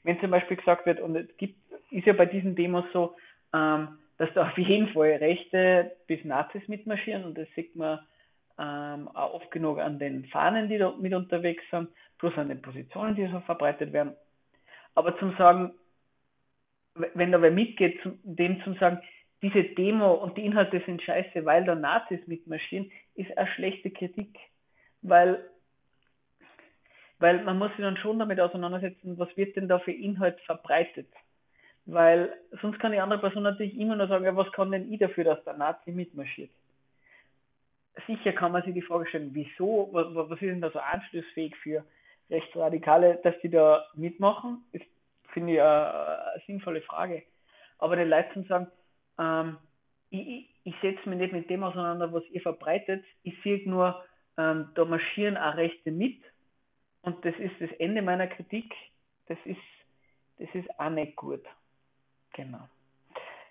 [0.05, 1.57] Wenn zum Beispiel gesagt wird, und es gibt,
[1.91, 3.17] ist ja bei diesen Demos so,
[3.53, 8.01] ähm, dass da auf jeden Fall Rechte bis Nazis mitmarschieren und das sieht man
[8.59, 12.61] ähm, auch oft genug an den Fahnen, die da mit unterwegs sind, plus an den
[12.61, 14.17] Positionen, die so verbreitet werden.
[14.95, 15.73] Aber zum Sagen,
[17.15, 19.01] wenn da wer mitgeht, zum, dem zum Sagen,
[19.43, 24.37] diese Demo und die Inhalte sind scheiße, weil da Nazis mitmarschieren, ist eine schlechte Kritik.
[25.03, 25.45] Weil,
[27.19, 31.09] weil man muss sich dann schon damit auseinandersetzen, was wird denn da für Inhalt verbreitet.
[31.87, 34.99] Weil sonst kann die andere Person natürlich immer nur sagen, ja, was kann denn ich
[34.99, 36.51] dafür, dass der Nazi mitmarschiert?
[38.07, 41.85] Sicher kann man sich die Frage stellen, wieso, was, ist denn da so anschlussfähig für
[42.31, 44.85] Rechtsradikale, dass die da mitmachen, ist,
[45.33, 45.95] finde ich, eine,
[46.35, 47.23] eine, sinnvolle Frage.
[47.79, 48.67] Aber den Leuten sagen,
[49.19, 49.59] ähm,
[50.11, 54.03] ich, ich setze mich nicht mit dem auseinander, was ihr verbreitet, ich sehe nur,
[54.37, 56.21] ähm, da marschieren auch Rechte mit
[57.03, 58.73] und das ist das Ende meiner Kritik,
[59.27, 59.59] das ist,
[60.39, 61.45] das ist auch nicht gut.
[62.35, 62.69] Genau.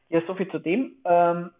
[0.09, 0.95] Ja, soviel zu dem.
[1.03, 1.51] Ähm,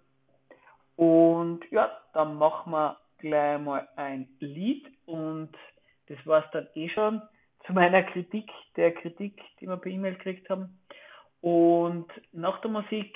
[0.95, 5.51] und ja, dann machen wir gleich mal ein Lied und
[6.07, 7.21] das war es dann eh schon
[7.65, 10.79] zu meiner Kritik, der Kritik, die wir per E-Mail gekriegt haben.
[11.41, 13.15] Und nach der Musik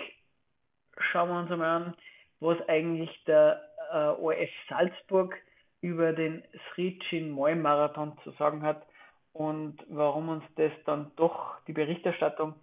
[0.98, 1.94] schauen wir uns einmal an,
[2.40, 5.36] was eigentlich der äh, ORF Salzburg
[5.82, 7.00] über den Sri
[7.30, 8.86] Moy Marathon zu sagen hat
[9.34, 12.54] und warum uns das dann doch die Berichterstattung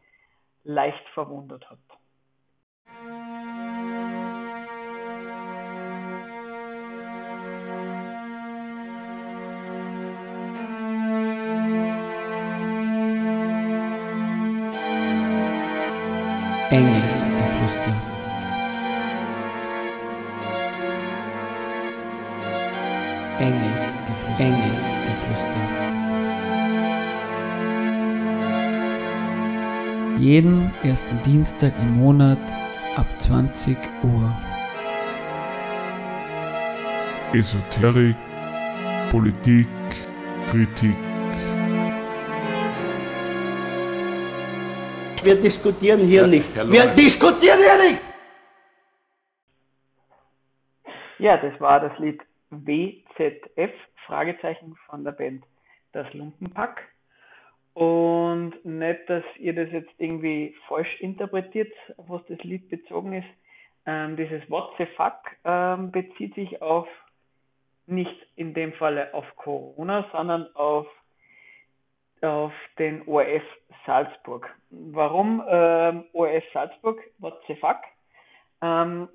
[0.64, 1.78] leicht verwundert hat.
[16.70, 18.17] Engelsgeflüster.
[23.40, 24.44] Englisch, Geflüster.
[24.44, 25.88] Englisch, Geflüster.
[30.18, 32.38] Jeden ersten Dienstag im Monat
[32.96, 34.36] ab 20 Uhr.
[37.32, 38.16] Esoterik,
[39.12, 39.68] Politik,
[40.50, 40.96] Kritik.
[45.22, 46.56] Wir diskutieren hier Herr, nicht.
[46.56, 48.02] Herr wir diskutieren hier nicht!
[51.20, 52.20] Ja, das war das Lied
[52.50, 53.72] W WZF,
[54.06, 55.44] Fragezeichen von der Band
[55.92, 56.82] Das Lumpenpack.
[57.74, 63.28] Und nicht, dass ihr das jetzt irgendwie falsch interpretiert, was das Lied bezogen ist.
[63.86, 66.88] Ähm, dieses What the fuck ähm, bezieht sich auf
[67.88, 70.86] nicht in dem Falle auf Corona, sondern auf,
[72.20, 73.42] auf den ORF
[73.86, 74.54] Salzburg.
[74.70, 77.00] Warum ähm, ORF Salzburg?
[77.18, 77.78] What the fuck?
[78.60, 79.08] Ähm,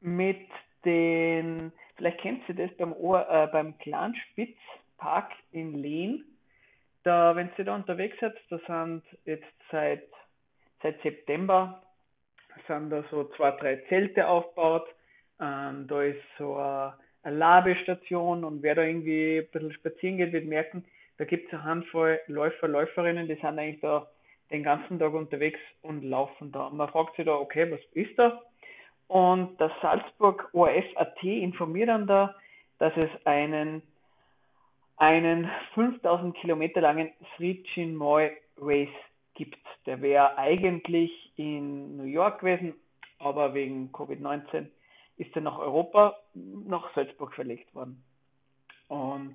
[0.00, 0.48] mit
[0.84, 6.24] den, vielleicht kennt ihr das beim, Ohr, äh, beim Clanspitz-Park in Lehn.
[7.04, 10.08] Da, wenn ihr da unterwegs seid, da sind jetzt seit,
[10.82, 11.82] seit September
[12.68, 14.86] sind da so zwei, drei Zelte aufgebaut.
[15.40, 20.32] Ähm, da ist so eine, eine Labestation und wer da irgendwie ein bisschen spazieren geht,
[20.32, 20.84] wird merken,
[21.18, 24.08] da gibt es eine Handvoll Läufer, Läuferinnen, die sind eigentlich da
[24.50, 26.66] den ganzen Tag unterwegs und laufen da.
[26.66, 28.42] Und man fragt sich da, okay, was ist da?
[29.12, 32.34] Und das Salzburg ORF.at informiert dann da,
[32.78, 33.82] dass es einen,
[34.96, 38.88] einen 5000 Kilometer langen Sri Chinmoy Race
[39.34, 39.58] gibt.
[39.84, 42.72] Der wäre eigentlich in New York gewesen,
[43.18, 44.68] aber wegen Covid-19
[45.18, 48.02] ist er nach Europa, nach Salzburg verlegt worden.
[48.88, 49.34] Und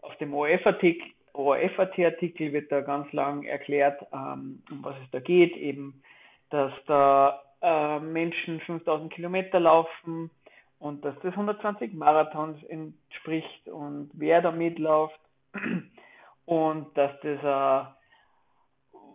[0.00, 6.02] auf dem ORF-Artikel wird da ganz lang erklärt, ähm, um was es da geht, eben,
[6.50, 10.30] dass da äh, Menschen 5000 Kilometer laufen
[10.78, 15.20] und dass das 120 Marathons entspricht und wer da mitläuft
[16.44, 17.86] und dass das, äh,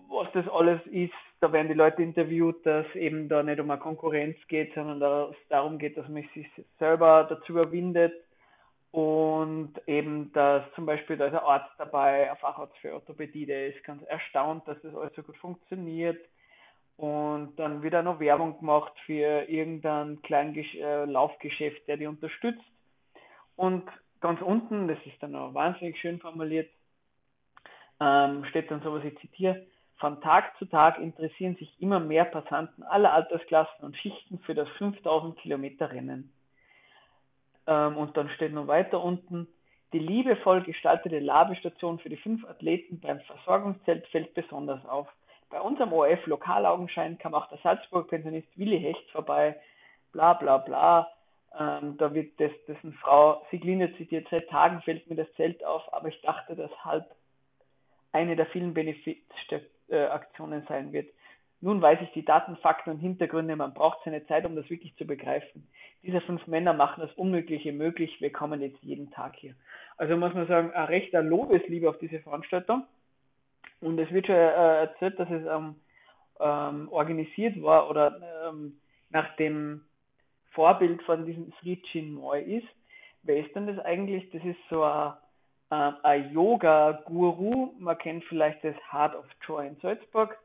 [0.09, 3.79] was das alles ist, da werden die Leute interviewt, dass eben da nicht um eine
[3.79, 6.47] Konkurrenz geht, sondern dass es darum geht, dass man sich
[6.79, 8.13] selber dazu überwindet
[8.91, 13.67] und eben, dass zum Beispiel da ist ein Arzt dabei, ein Facharzt für Orthopädie, der
[13.67, 16.19] ist ganz erstaunt, dass das alles so gut funktioniert
[16.97, 22.63] und dann wieder noch Werbung gemacht für irgendein kleines äh, Laufgeschäft, der die unterstützt.
[23.55, 23.83] Und
[24.19, 26.69] ganz unten, das ist dann auch wahnsinnig schön formuliert,
[27.99, 29.65] ähm, steht dann sowas, ich zitiere,
[29.97, 34.69] von Tag zu Tag interessieren sich immer mehr Passanten aller Altersklassen und Schichten für das
[34.77, 36.31] 5000 Kilometer Rennen.
[37.65, 39.47] Ähm, und dann steht noch weiter unten,
[39.93, 45.07] die liebevoll gestaltete Labestation für die fünf Athleten beim Versorgungszelt fällt besonders auf.
[45.49, 49.55] Bei unserem ORF Lokalaugenschein kam auch der Salzburg-Pensionist Willi Hecht vorbei,
[50.11, 51.11] bla bla bla.
[51.57, 55.81] Ähm, da wird das, dessen Frau Sigline zitiert, seit Tagen fällt mir das Zelt auf,
[55.93, 57.05] aber ich dachte, dass halt
[58.11, 61.07] eine der vielen Benefizaktionen sein wird.
[61.59, 64.95] Nun weiß ich die Daten, Fakten und Hintergründe, man braucht seine Zeit, um das wirklich
[64.97, 65.67] zu begreifen.
[66.03, 69.55] Diese fünf Männer machen das Unmögliche möglich, wir kommen jetzt jeden Tag hier.
[69.97, 72.83] Also muss man sagen, ein rechter Lobesliebe auf diese Veranstaltung.
[73.81, 75.75] Und es wird schon äh, erzählt, dass es ähm,
[76.39, 79.81] ähm, organisiert war oder ähm, nach dem
[80.51, 82.67] Vorbild von diesem Sri Chinmoy ist.
[83.23, 84.29] Wer ist denn das eigentlich?
[84.31, 85.13] Das ist so ein,
[85.69, 87.73] äh, ein Yoga-Guru.
[87.77, 90.37] Man kennt vielleicht das Heart of Joy in Salzburg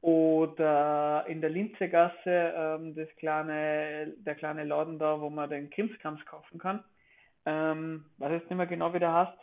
[0.00, 6.24] oder in der Linzegasse ähm, das kleine, der kleine Laden da, wo man den Krimskrams
[6.24, 6.82] kaufen kann.
[7.44, 9.38] Ähm, weiß jetzt nicht mehr genau, wie der heißt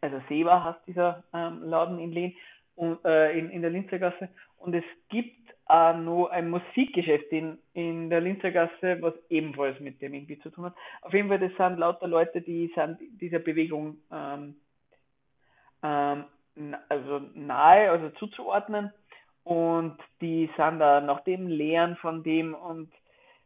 [0.00, 2.36] also Seva heißt dieser ähm, Laden in Lehn
[2.76, 8.08] und, äh, in, in der Linzergasse und es gibt auch noch ein Musikgeschäft in, in
[8.08, 10.74] der Linzergasse, was ebenfalls mit dem irgendwie zu tun hat.
[11.02, 14.56] Auf jeden Fall, das sind lauter Leute, die sind dieser Bewegung ähm,
[15.82, 16.24] ähm,
[16.88, 18.92] also nahe, also zuzuordnen
[19.44, 22.92] und die sind da nach dem Lehren von dem und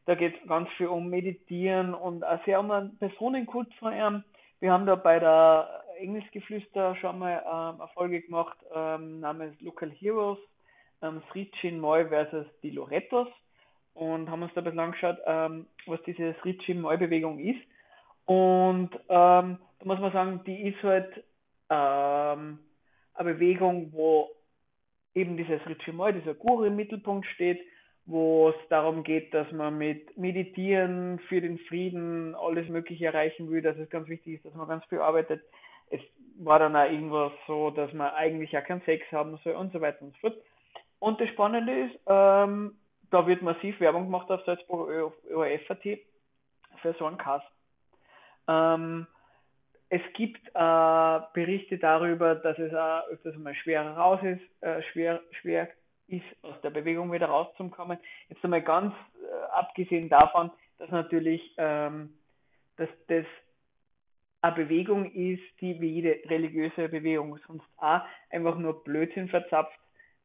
[0.06, 4.24] da geht es ganz viel um Meditieren und auch sehr um einen Personenkult von ihm.
[4.60, 10.38] Wir haben da bei der Engelsgeflüster schon mal ähm, Erfolge gemacht ähm, namens Local Heroes,
[11.02, 13.28] ähm, Sri Chinmoy versus die Lorettos
[13.94, 17.60] und haben uns da ein bisschen angeschaut, ähm, was diese Sri Chinmoy Bewegung ist.
[18.24, 21.24] Und ähm, da muss man sagen, die ist halt
[21.68, 22.58] ähm,
[23.14, 24.30] eine Bewegung, wo
[25.14, 27.60] eben dieser Sri Chinmoy, dieser Guru im Mittelpunkt steht,
[28.06, 33.62] wo es darum geht, dass man mit Meditieren für den Frieden alles Mögliche erreichen will,
[33.62, 35.42] dass es ganz wichtig ist, dass man ganz viel arbeitet,
[35.92, 36.00] es
[36.38, 39.80] war dann auch irgendwas so, dass man eigentlich ja keinen Sex haben soll und so
[39.80, 40.36] weiter und so fort.
[40.98, 42.76] Und das Spannende ist, ähm,
[43.10, 45.82] da wird massiv Werbung gemacht auf Salzburg ORF.at
[46.80, 47.46] für so einen Cast.
[48.48, 49.06] Ähm,
[49.88, 55.20] es gibt äh, Berichte darüber, dass es äh, öfters mal schwerer raus ist, äh, schwer,
[55.40, 55.68] schwer
[56.08, 57.98] ist, aus der Bewegung wieder rauszukommen.
[58.28, 62.14] Jetzt einmal ganz äh, abgesehen davon, dass natürlich ähm,
[62.76, 63.26] dass das
[64.42, 69.78] eine Bewegung ist, die wie jede religiöse Bewegung sonst auch einfach nur Blödsinn verzapft,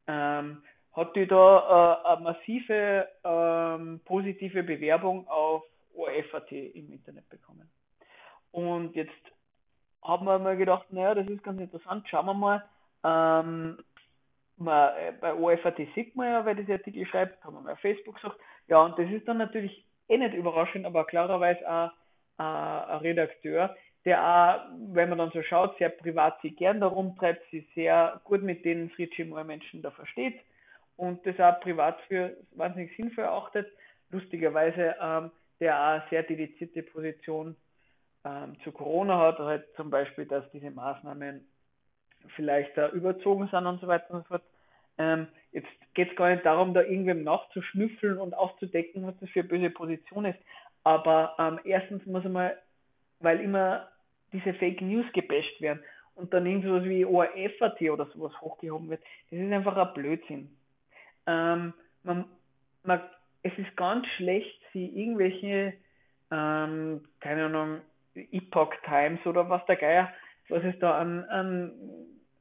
[0.06, 5.62] ähm, hat die da äh, eine massive ähm, positive Bewerbung auf
[5.94, 7.70] ORF.at im Internet bekommen.
[8.50, 9.12] Und jetzt
[10.02, 12.64] haben wir mal gedacht, naja, das ist ganz interessant, schauen wir mal.
[13.04, 13.78] Ähm,
[14.56, 17.80] man, äh, bei OFAT sieht man ja, wer diese Artikel schreibt, haben wir mal auf
[17.80, 18.38] Facebook gesagt.
[18.66, 21.90] Ja, und das ist dann natürlich eh nicht überraschend, aber klarerweise auch
[22.38, 23.76] äh, ein Redakteur,
[24.08, 24.60] der auch,
[24.94, 28.64] wenn man dann so schaut, sehr privat sich gern darum treibt, sich sehr gut mit
[28.64, 30.40] den Fritschi-Menschen da versteht
[30.96, 33.70] und das auch privat für wahnsinnig sinnvoll erachtet.
[34.08, 37.54] Lustigerweise, ähm, der auch eine sehr dedizierte Position
[38.24, 41.46] ähm, zu Corona hat, halt zum Beispiel, dass diese Maßnahmen
[42.34, 44.42] vielleicht da überzogen sind und so weiter und so fort.
[44.96, 49.40] Ähm, jetzt geht es gar nicht darum, da irgendwem nachzuschnüffeln und aufzudecken, was das für
[49.40, 50.38] eine böse Position ist.
[50.82, 52.52] Aber ähm, erstens muss man,
[53.20, 53.88] weil immer
[54.32, 55.80] diese Fake News gebasht werden
[56.14, 60.50] und dann irgendwas wie ORF.at oder sowas hochgehoben wird, das ist einfach ein Blödsinn.
[61.26, 62.24] Ähm, man,
[62.82, 63.00] man,
[63.42, 65.74] es ist ganz schlecht, sie irgendwelche,
[66.30, 67.80] ähm, keine Ahnung,
[68.14, 70.12] Epoch Times oder was der Geier,
[70.48, 71.72] was es da an, an,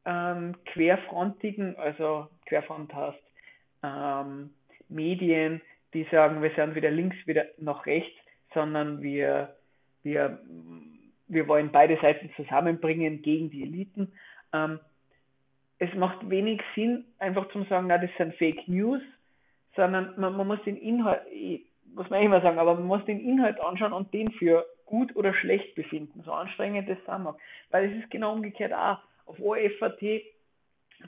[0.04, 3.20] an querfrontigen, also Querfront hast,
[3.84, 4.50] ähm,
[4.90, 5.62] Medien,
[5.94, 8.18] die sagen, wir sind wieder links, wieder nach rechts,
[8.54, 9.56] sondern wir,
[10.04, 10.40] wir,
[11.28, 14.12] wir wollen beide Seiten zusammenbringen gegen die Eliten.
[14.54, 14.80] Ähm,
[15.80, 19.02] es macht wenig Sinn, einfach zu sagen, na, das sind Fake News,
[19.76, 21.22] sondern man, man muss den Inhalt,
[21.94, 25.34] muss man immer sagen, aber man muss den Inhalt anschauen und den für gut oder
[25.34, 27.36] schlecht befinden, so anstrengend das sein mag.
[27.70, 29.00] Weil es ist genau umgekehrt auch.
[29.26, 30.24] Auf OFAT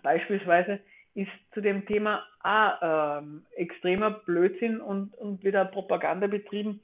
[0.03, 0.79] beispielsweise
[1.15, 6.81] ist zu dem Thema auch ähm, extremer Blödsinn und, und wieder Propaganda betrieben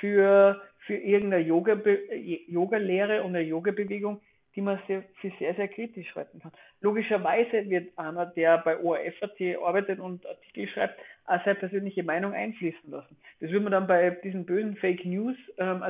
[0.00, 4.20] für, für irgendeine Yoga-Lehre und eine Yoga-Bewegung,
[4.54, 6.52] die man sehr, für sehr, sehr kritisch halten kann.
[6.80, 12.90] Logischerweise wird einer, der bei ORF.at arbeitet und Artikel schreibt, auch seine persönliche Meinung einfließen
[12.90, 13.16] lassen.
[13.40, 15.82] Das würde man dann bei diesen bösen Fake News ähm,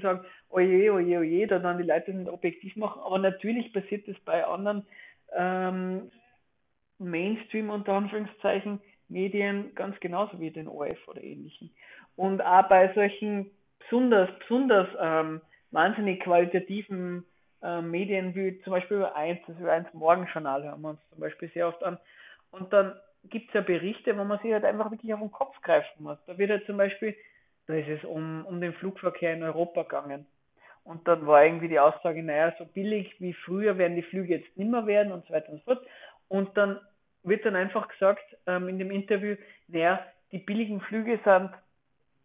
[0.00, 3.02] sagen, oje, oje, oje, da dann die Leute nicht objektiv machen.
[3.02, 4.86] Aber natürlich passiert das bei anderen
[5.34, 6.10] ähm,
[6.98, 11.70] Mainstream unter Anführungszeichen Medien ganz genauso wie den ORF oder ähnlichen.
[12.16, 13.50] Und auch bei solchen
[13.84, 17.24] besonders, besonders ähm, wahnsinnig qualitativen
[17.62, 21.20] äh, Medien wie zum Beispiel über eins, das über eins Morgenjournal hören wir uns zum
[21.20, 21.98] Beispiel sehr oft an.
[22.50, 22.94] Und dann
[23.24, 26.18] gibt es ja Berichte, wo man sich halt einfach wirklich auf den Kopf greifen muss.
[26.26, 27.16] Da wird ja zum Beispiel,
[27.66, 30.26] da ist es um, um den Flugverkehr in Europa gegangen.
[30.84, 34.56] Und dann war irgendwie die Aussage, naja, so billig wie früher werden die Flüge jetzt
[34.56, 35.86] nimmer werden und so weiter und so fort.
[36.28, 36.78] Und dann
[37.22, 39.36] wird dann einfach gesagt ähm, in dem Interview,
[39.68, 41.50] naja, die billigen Flüge sind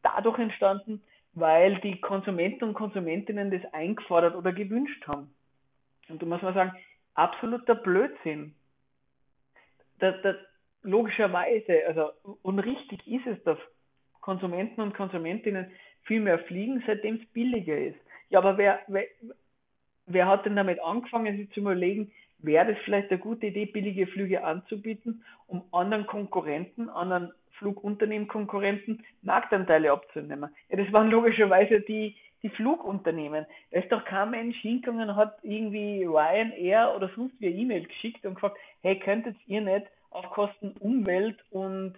[0.03, 1.01] dadurch entstanden,
[1.33, 5.33] weil die Konsumenten und Konsumentinnen das eingefordert oder gewünscht haben.
[6.09, 6.73] Und da muss man sagen,
[7.13, 8.55] absoluter Blödsinn.
[9.99, 10.35] Da, da,
[10.81, 12.11] logischerweise, also
[12.41, 13.57] und richtig ist es, dass
[14.21, 15.71] Konsumenten und Konsumentinnen
[16.03, 17.99] viel mehr fliegen, seitdem es billiger ist.
[18.29, 19.05] Ja, aber wer, wer,
[20.05, 24.07] wer hat denn damit angefangen, sich zu überlegen, wäre das vielleicht eine gute Idee, billige
[24.07, 30.49] Flüge anzubieten, um anderen Konkurrenten, anderen Flugunternehmenkonkurrenten Marktanteile abzunehmen.
[30.69, 33.45] Ja, das waren logischerweise die, die Flugunternehmen.
[33.71, 38.25] Da ist doch kein Mensch hingegangen hat irgendwie Ryanair oder sonst wie eine E-Mail geschickt
[38.25, 41.95] und gefragt, hey, könntet ihr nicht auf Kosten Umwelt und,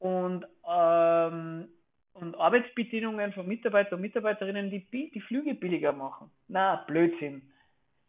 [0.00, 1.68] und, ähm,
[2.14, 6.30] und Arbeitsbedingungen von Mitarbeitern und Mitarbeiterinnen die, die Flüge billiger machen?
[6.48, 7.42] Na, Blödsinn.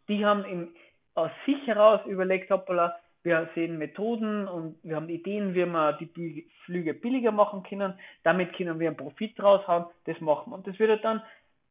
[0.07, 0.67] Die haben im,
[1.15, 6.47] aus sich heraus überlegt, hoppala, wir sehen Methoden und wir haben Ideen, wie wir die
[6.65, 7.95] Flüge billiger machen können.
[8.23, 9.85] Damit können wir einen Profit raushauen.
[10.05, 10.55] Das machen wir.
[10.57, 11.23] Und das wird dann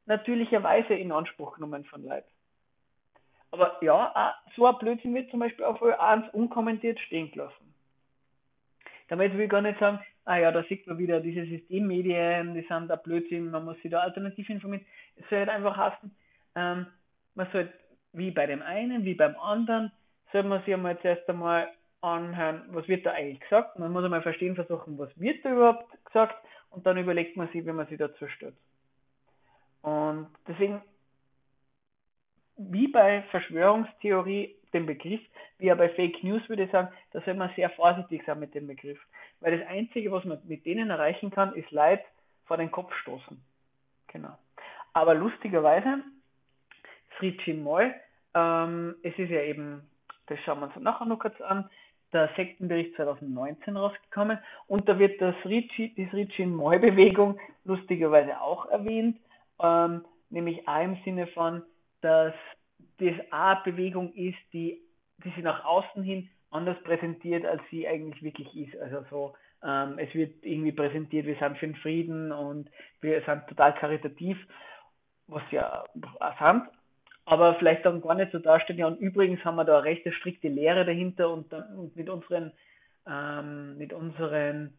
[0.07, 2.29] natürlicherweise in Anspruch genommen von Leuten.
[3.53, 7.73] Aber ja, so ein Blödsinn wird zum Beispiel auf Ö1 unkommentiert stehen gelassen.
[9.07, 12.63] Damit will ich gar nicht sagen, ah ja, da sieht man wieder diese Systemmedien, die
[12.63, 14.85] sind da Blödsinn, man muss sich da alternativ informieren.
[15.15, 16.11] Es soll halt einfach heißen,
[16.57, 16.87] ähm,
[17.37, 17.73] man soll
[18.15, 19.93] wie bei dem einen, wie beim anderen,
[20.33, 21.69] soll man sich einmal zuerst einmal
[22.01, 23.79] anhören, was wird da eigentlich gesagt.
[23.79, 26.37] Man muss einmal verstehen versuchen, was wird da überhaupt gesagt
[26.71, 28.55] und dann überlegt man sich, wie man sich dazu stört.
[29.83, 30.83] Und deswegen,
[32.57, 35.21] wie bei Verschwörungstheorie, dem Begriff,
[35.59, 38.55] wie ja bei Fake News würde ich sagen, da soll man sehr vorsichtig sein mit
[38.55, 38.99] dem Begriff.
[39.41, 42.05] Weil das Einzige, was man mit denen erreichen kann, ist Leid
[42.47, 43.41] vor den Kopf stoßen.
[44.09, 44.37] Genau.
[44.93, 46.03] Aber lustigerweise
[47.17, 47.93] Sri Chinmoy.
[48.35, 49.89] Ähm, es ist ja eben,
[50.27, 51.69] das schauen wir uns nachher noch kurz an,
[52.13, 59.19] der Sektenbericht 2019 rausgekommen und da wird das Sri, die Sri Chinmoy-Bewegung lustigerweise auch erwähnt,
[59.61, 61.63] ähm, nämlich auch im Sinne von,
[62.01, 62.35] dass
[62.99, 64.81] das eine Bewegung ist, die,
[65.25, 68.81] die sich nach außen hin anders präsentiert, als sie eigentlich wirklich ist.
[68.81, 72.71] Also so, ähm, es wird irgendwie präsentiert, wir sind für den Frieden und
[73.01, 74.39] wir sind total karitativ,
[75.27, 75.85] was ja
[76.39, 76.69] sind,
[77.27, 78.79] aber vielleicht dann gar nicht so darstellen.
[78.79, 82.09] Ja, und übrigens haben wir da eine recht strikte Lehre dahinter und, dann, und mit
[82.09, 82.53] unseren,
[83.07, 84.75] ähm, mit unseren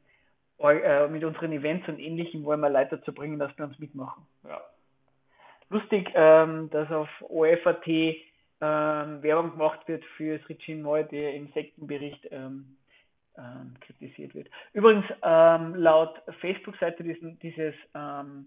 [0.60, 4.26] äh, mit unseren Events und ähnlichem wollen wir Leute dazu bringen, dass wir uns mitmachen.
[4.48, 4.62] Ja.
[5.70, 12.28] Lustig, ähm, dass auf OFAT ähm, Werbung gemacht wird für Sritchin Moy, der im Sektenbericht
[12.32, 12.78] ähm,
[13.38, 14.50] ähm, kritisiert wird.
[14.74, 18.46] Übrigens, ähm, laut Facebook-Seite dieses ähm,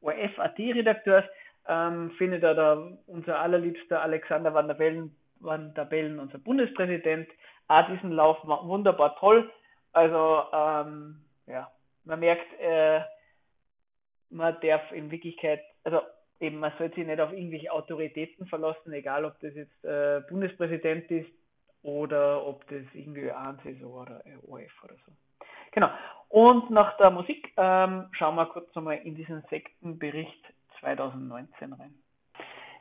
[0.00, 1.24] ORF-AT-Redakteurs
[1.68, 7.28] ähm, findet er da unser allerliebster Alexander Van der Bellen, Van der Bellen unser Bundespräsident,
[7.68, 9.50] auch diesen Lauf wunderbar toll.
[9.92, 11.70] Also, ähm, ja,
[12.04, 13.00] man merkt, äh,
[14.30, 16.00] man darf in Wirklichkeit, also
[16.40, 21.10] eben, man sollte sich nicht auf irgendwelche Autoritäten verlassen, egal ob das jetzt äh, Bundespräsident
[21.10, 21.30] ist
[21.82, 25.12] oder ob das irgendwie ANC ist oder ORF oder so.
[25.72, 25.90] Genau.
[26.28, 30.44] Und nach der Musik ähm, schauen wir kurz nochmal in diesen Sektenbericht
[30.80, 31.94] 2019 rein.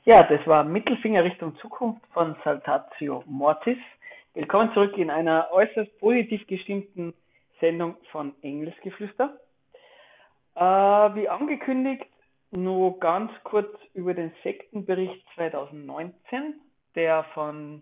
[0.03, 3.77] Ja, das war Mittelfinger Richtung Zukunft von Saltatio Mortis.
[4.33, 7.13] Willkommen zurück in einer äußerst positiv gestimmten
[7.59, 9.39] Sendung von Engelsgeflüster.
[10.55, 12.05] Äh, wie angekündigt,
[12.51, 16.61] nur ganz kurz über den Sektenbericht 2019,
[16.95, 17.81] der von,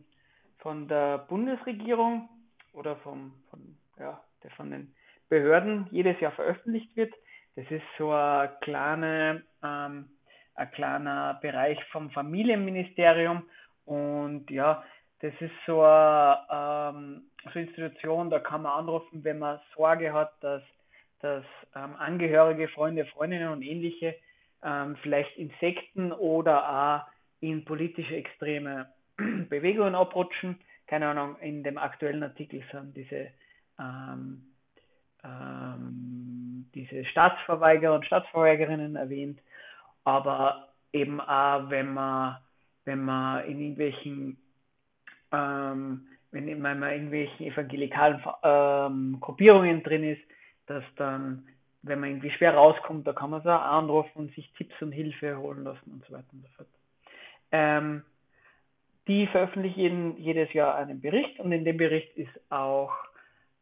[0.59, 2.29] von der Bundesregierung
[2.71, 4.95] oder vom, von, ja, der von den
[5.29, 7.13] Behörden jedes Jahr veröffentlicht wird.
[7.55, 10.09] Das ist so ein, kleine, ähm,
[10.55, 13.43] ein kleiner Bereich vom Familienministerium
[13.85, 14.83] und ja,
[15.19, 20.11] das ist so eine, ähm, so eine Institution, da kann man anrufen, wenn man Sorge
[20.13, 20.63] hat, dass,
[21.19, 21.45] dass
[21.75, 24.15] ähm, Angehörige, Freunde, Freundinnen und ähnliche
[24.63, 28.87] ähm, vielleicht in Sekten oder auch in politische extreme
[29.17, 30.59] Bewegungen abrutschen.
[30.87, 33.29] Keine Ahnung, in dem aktuellen Artikel sind diese,
[33.79, 34.43] ähm,
[35.23, 36.42] ähm,
[36.73, 39.39] diese Staatsverweigerer und Staatsverweigerinnen erwähnt,
[40.03, 42.37] aber eben auch, wenn man,
[42.85, 44.37] wenn man in irgendwelchen
[45.31, 50.21] ähm, wenn man in irgendwelchen evangelikalen ähm, Gruppierungen drin ist,
[50.65, 51.47] dass dann
[51.83, 55.37] wenn man irgendwie schwer rauskommt, da kann man so anrufen und sich Tipps und Hilfe
[55.37, 56.69] holen lassen und so weiter und so fort.
[57.51, 58.03] Ähm,
[59.07, 62.93] die veröffentlichen jedes Jahr einen Bericht und in dem Bericht ist auch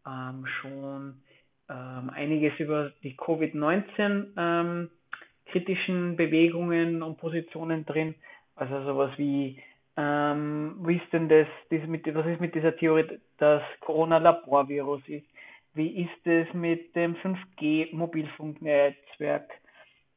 [0.06, 1.24] ähm, schon
[1.72, 4.90] ähm, einiges über die Covid-19 ähm,
[5.46, 8.16] kritischen Bewegungen und Positionen drin.
[8.56, 9.64] Also sowas wie,
[9.98, 15.02] ähm, wie ist denn das, das mit, was ist mit dieser Theorie, dass Corona Laborvirus
[15.08, 15.26] ist?
[15.74, 19.50] Wie ist es mit dem 5G-Mobilfunknetzwerk,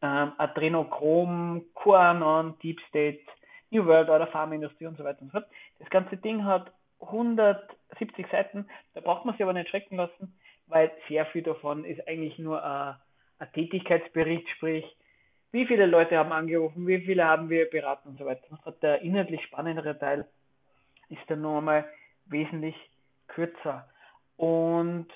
[0.03, 3.21] ähm, Adrenochrom, QAnon, Deep State,
[3.71, 5.47] New World Order, Pharmaindustrie und so weiter und so fort.
[5.79, 10.33] Das ganze Ding hat 170 Seiten, da braucht man sich aber nicht schrecken lassen,
[10.67, 12.97] weil sehr viel davon ist eigentlich nur ein,
[13.39, 14.85] ein Tätigkeitsbericht, sprich,
[15.53, 18.59] wie viele Leute haben angerufen, wie viele haben wir beraten und so weiter.
[18.83, 20.27] Der inhaltlich spannendere Teil
[21.11, 21.89] ist dann nur einmal
[22.27, 22.75] wesentlich
[23.29, 23.89] kürzer.
[24.37, 25.07] Und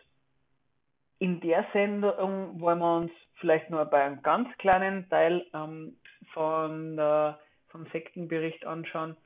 [1.18, 5.96] in der Sendung wollen wir uns vielleicht nur bei einem ganz kleinen Teil ähm,
[6.32, 9.16] von der, vom Sektenbericht anschauen.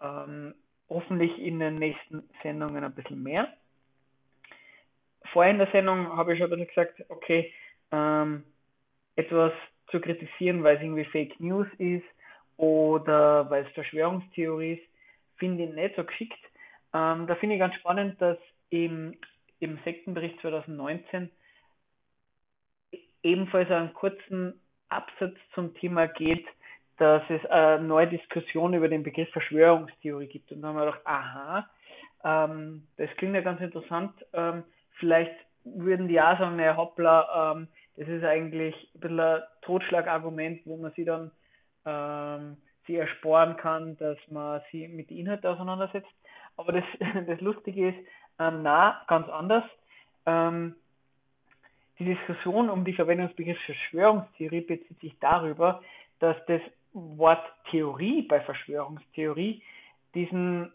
[0.00, 0.54] Ähm,
[0.88, 3.52] hoffentlich in den nächsten Sendungen ein bisschen mehr.
[5.36, 7.52] Vorher in der Sendung habe ich schon ein bisschen gesagt, okay,
[7.92, 8.42] ähm,
[9.16, 9.52] etwas
[9.90, 12.06] zu kritisieren, weil es irgendwie Fake News ist
[12.56, 14.88] oder weil es Verschwörungstheorie ist,
[15.36, 16.42] finde ich nicht so geschickt.
[16.94, 18.38] Ähm, da finde ich ganz spannend, dass
[18.70, 19.14] im
[19.60, 21.30] im Sektenbericht 2019
[23.22, 24.58] ebenfalls einen kurzen
[24.88, 26.46] Absatz zum Thema geht,
[26.96, 30.50] dass es eine neue Diskussion über den Begriff Verschwörungstheorie gibt.
[30.50, 31.70] Und da haben wir gedacht, aha,
[32.24, 34.14] ähm, das klingt ja ganz interessant.
[34.32, 34.64] Ähm,
[34.96, 35.34] vielleicht
[35.64, 40.76] würden die auch sagen, naja, hoppla, ähm, das ist eigentlich ein bisschen ein Totschlagargument, wo
[40.76, 41.30] man sie dann
[41.84, 46.12] ähm, sie ersporen kann, dass man sie mit den Inhalten auseinandersetzt.
[46.56, 46.84] Aber das,
[47.26, 47.98] das Lustige ist,
[48.38, 49.64] ähm, na, ganz anders.
[50.26, 50.74] Ähm,
[51.98, 55.82] die Diskussion um die Verwendung des Begriffs Verschwörungstheorie bezieht sich darüber,
[56.18, 56.60] dass das
[56.92, 59.62] Wort Theorie bei Verschwörungstheorie
[60.14, 60.72] diesen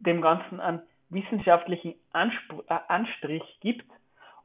[0.00, 0.82] dem Ganzen einen
[1.14, 3.86] wissenschaftlichen Anspr äh, Anstrich gibt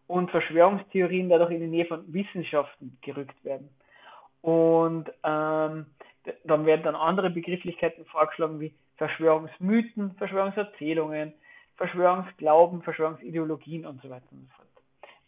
[0.07, 3.69] und Verschwörungstheorien dadurch in die Nähe von Wissenschaften gerückt werden.
[4.41, 5.85] Und ähm,
[6.43, 11.33] dann werden dann andere Begrifflichkeiten vorgeschlagen wie Verschwörungsmythen, Verschwörungserzählungen,
[11.77, 14.67] Verschwörungsglauben, Verschwörungsideologien und so weiter und so fort.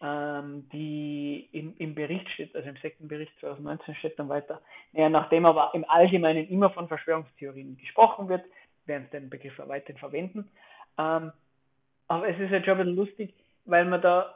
[0.04, 4.62] Ähm, die im, im Bericht steht, also im Sektenbericht 2019 steht dann weiter,
[4.94, 8.44] naja, nachdem aber im Allgemeinen immer von Verschwörungstheorien gesprochen wird,
[8.86, 10.50] werden sie den Begriff weiterhin verwenden.
[10.98, 11.32] Ähm,
[12.08, 13.34] aber es ist jetzt schon ein bisschen lustig,
[13.66, 14.36] weil man da,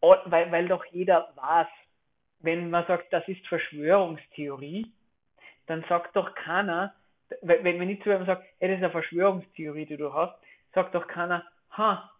[0.00, 1.68] weil, weil doch jeder weiß,
[2.40, 4.92] wenn man sagt, das ist Verschwörungstheorie,
[5.66, 6.94] dann sagt doch keiner,
[7.40, 10.34] wenn, wenn ich zu jemandem sage, hey, das ist eine Verschwörungstheorie, die du hast,
[10.74, 12.10] sagt doch keiner, ha,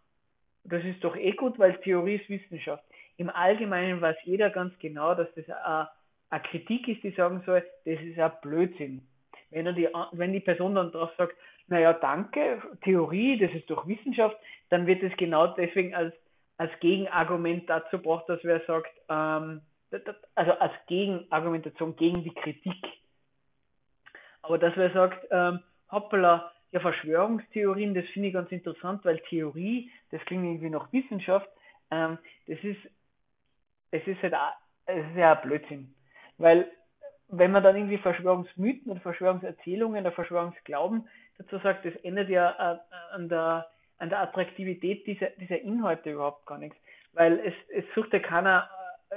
[0.64, 2.82] das ist doch eh gut, weil Theorie ist Wissenschaft.
[3.16, 5.88] Im Allgemeinen weiß jeder ganz genau, dass das eine,
[6.30, 9.06] eine Kritik ist, die sagen soll, das ist ein Blödsinn.
[9.54, 11.36] Wenn, die, wenn die Person dann drauf sagt,
[11.68, 14.36] naja, danke, Theorie, das ist doch Wissenschaft,
[14.68, 16.14] dann wird es genau deswegen als,
[16.58, 19.62] als Gegenargument dazu gebracht, dass wer sagt, ähm,
[20.34, 22.84] also als Gegenargumentation gegen die Kritik.
[24.42, 29.90] Aber dass wer sagt, ähm, hoppala, ja, Verschwörungstheorien, das finde ich ganz interessant, weil Theorie,
[30.10, 31.48] das klingt irgendwie nach Wissenschaft,
[31.90, 32.80] ähm, das ist,
[33.92, 34.34] es ist halt,
[34.86, 35.94] es ist ja Blödsinn.
[36.36, 36.68] Weil,
[37.28, 41.08] wenn man dann irgendwie Verschwörungsmythen oder Verschwörungserzählungen oder Verschwörungsglauben
[41.38, 43.66] dazu sagt, das ändert ja äh, an der,
[43.98, 46.76] an der Attraktivität dieser, dieser Inhalte überhaupt gar nichts.
[47.12, 48.68] Weil es, es sucht ja keiner,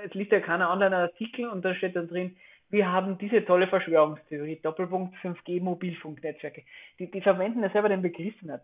[0.05, 2.36] es liest ja keiner Online-Artikel und da steht dann drin,
[2.70, 6.64] wir haben diese tolle Verschwörungstheorie, Doppelpunkt 5G Mobilfunknetzwerke.
[6.99, 8.62] Die, die verwenden ja selber den Begriff nicht.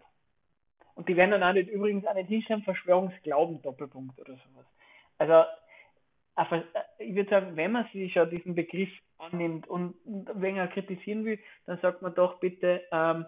[0.96, 4.66] Und die werden dann auch nicht, übrigens auch nicht hinschreiben, Verschwörungsglauben, Doppelpunkt oder sowas.
[5.18, 5.46] Also,
[7.00, 11.40] ich würde sagen, wenn man sich schon diesen Begriff annimmt und wenn er kritisieren will,
[11.66, 13.26] dann sagt man doch bitte, ähm,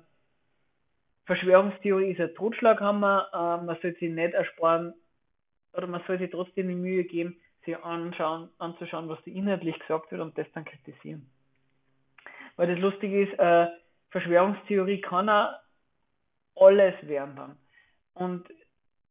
[1.26, 4.94] Verschwörungstheorie ist ein Totschlaghammer, ähm, man soll sich nicht ersparen
[5.74, 10.12] oder man soll sich trotzdem die Mühe geben, sich anschauen, anzuschauen, was da inhaltlich gesagt
[10.12, 11.30] wird und das dann kritisieren.
[12.56, 13.68] Weil das Lustige ist, äh,
[14.12, 15.54] Verschwörungstheorie kann auch
[16.56, 17.58] alles werden dann.
[18.14, 18.48] Und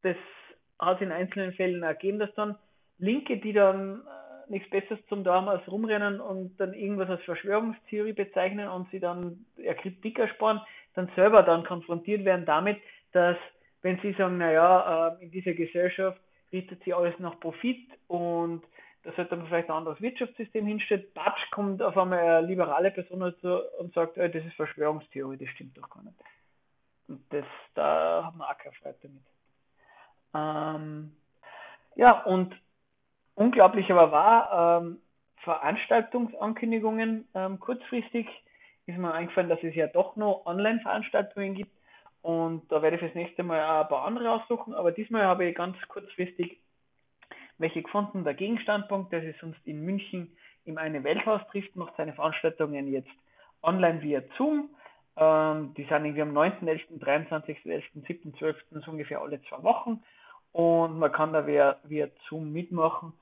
[0.03, 0.17] das
[0.79, 2.57] hat in einzelnen Fällen ergeben, dass dann
[2.99, 8.13] Linke, die dann äh, nichts Besseres zum Tun als rumrennen und dann irgendwas als Verschwörungstheorie
[8.13, 10.61] bezeichnen und sie dann ja, Kritik ersparen,
[10.95, 12.81] dann selber dann konfrontiert werden damit,
[13.13, 13.37] dass
[13.83, 16.21] wenn sie sagen, naja, äh, in dieser Gesellschaft
[16.53, 18.63] richtet sich alles nach Profit und
[19.03, 21.13] da sollte man vielleicht ein anderes Wirtschaftssystem hinstellt.
[21.13, 25.51] Batsch kommt auf einmal eine liberale Person dazu und sagt, oh, das ist Verschwörungstheorie, das
[25.51, 26.17] stimmt doch gar nicht.
[27.09, 29.23] Und das, da haben wir auch keine Freude damit.
[30.35, 31.17] Ähm,
[31.97, 32.57] ja, und
[33.35, 34.99] unglaublich aber war, ähm,
[35.39, 38.27] Veranstaltungsankündigungen ähm, kurzfristig
[38.87, 41.75] ist mir eingefallen, dass es ja doch noch Online-Veranstaltungen gibt
[42.25, 44.73] und da werde ich fürs nächste Mal auch ein paar andere aussuchen.
[44.73, 46.59] Aber diesmal habe ich ganz kurzfristig
[47.59, 48.25] welche gefunden.
[48.25, 53.11] Der Gegenstandpunkt, der sich sonst in München im eine Welthaus trifft, macht seine Veranstaltungen jetzt
[53.63, 54.71] online via Zoom.
[55.19, 58.57] Ähm, die sind irgendwie am 9.11., 23.11., 7., 12.
[58.71, 60.03] so ungefähr alle zwei Wochen.
[60.53, 63.13] Und man kann da via, via Zoom mitmachen.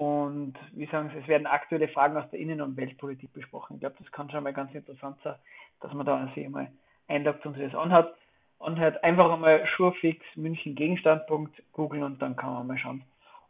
[0.00, 3.74] Und wie sagen Sie, es werden aktuelle Fragen aus der Innen- und Weltpolitik besprochen.
[3.74, 5.34] Ich glaube, das kann schon mal ganz interessant sein,
[5.82, 6.72] dass man da sich einmal
[7.06, 8.14] einloggt und sich das anhat
[8.60, 13.02] halt einfach einmal Schurfix München Gegenstandpunkt googeln und dann kann man mal schauen,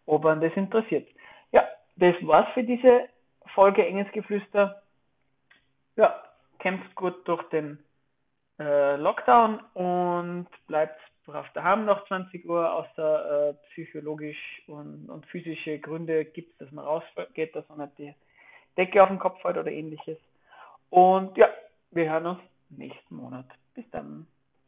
[0.06, 1.06] ob man das interessiert.
[1.52, 3.08] Ja, das war's für diese
[3.54, 4.82] Folge Engelsgeflüster.
[5.94, 6.20] Ja,
[6.58, 7.78] kämpft gut durch den
[8.58, 11.00] äh, Lockdown und bleibt
[11.30, 16.84] brav daheim nach 20 Uhr, außer äh, psychologisch und, und physische Gründe gibt, dass man
[16.84, 18.14] rausgeht, dass man nicht die
[18.76, 20.18] Decke auf den Kopf hat oder ähnliches.
[20.90, 21.48] Und ja,
[21.90, 23.46] wir hören uns nächsten Monat.
[23.74, 24.26] Bis dann.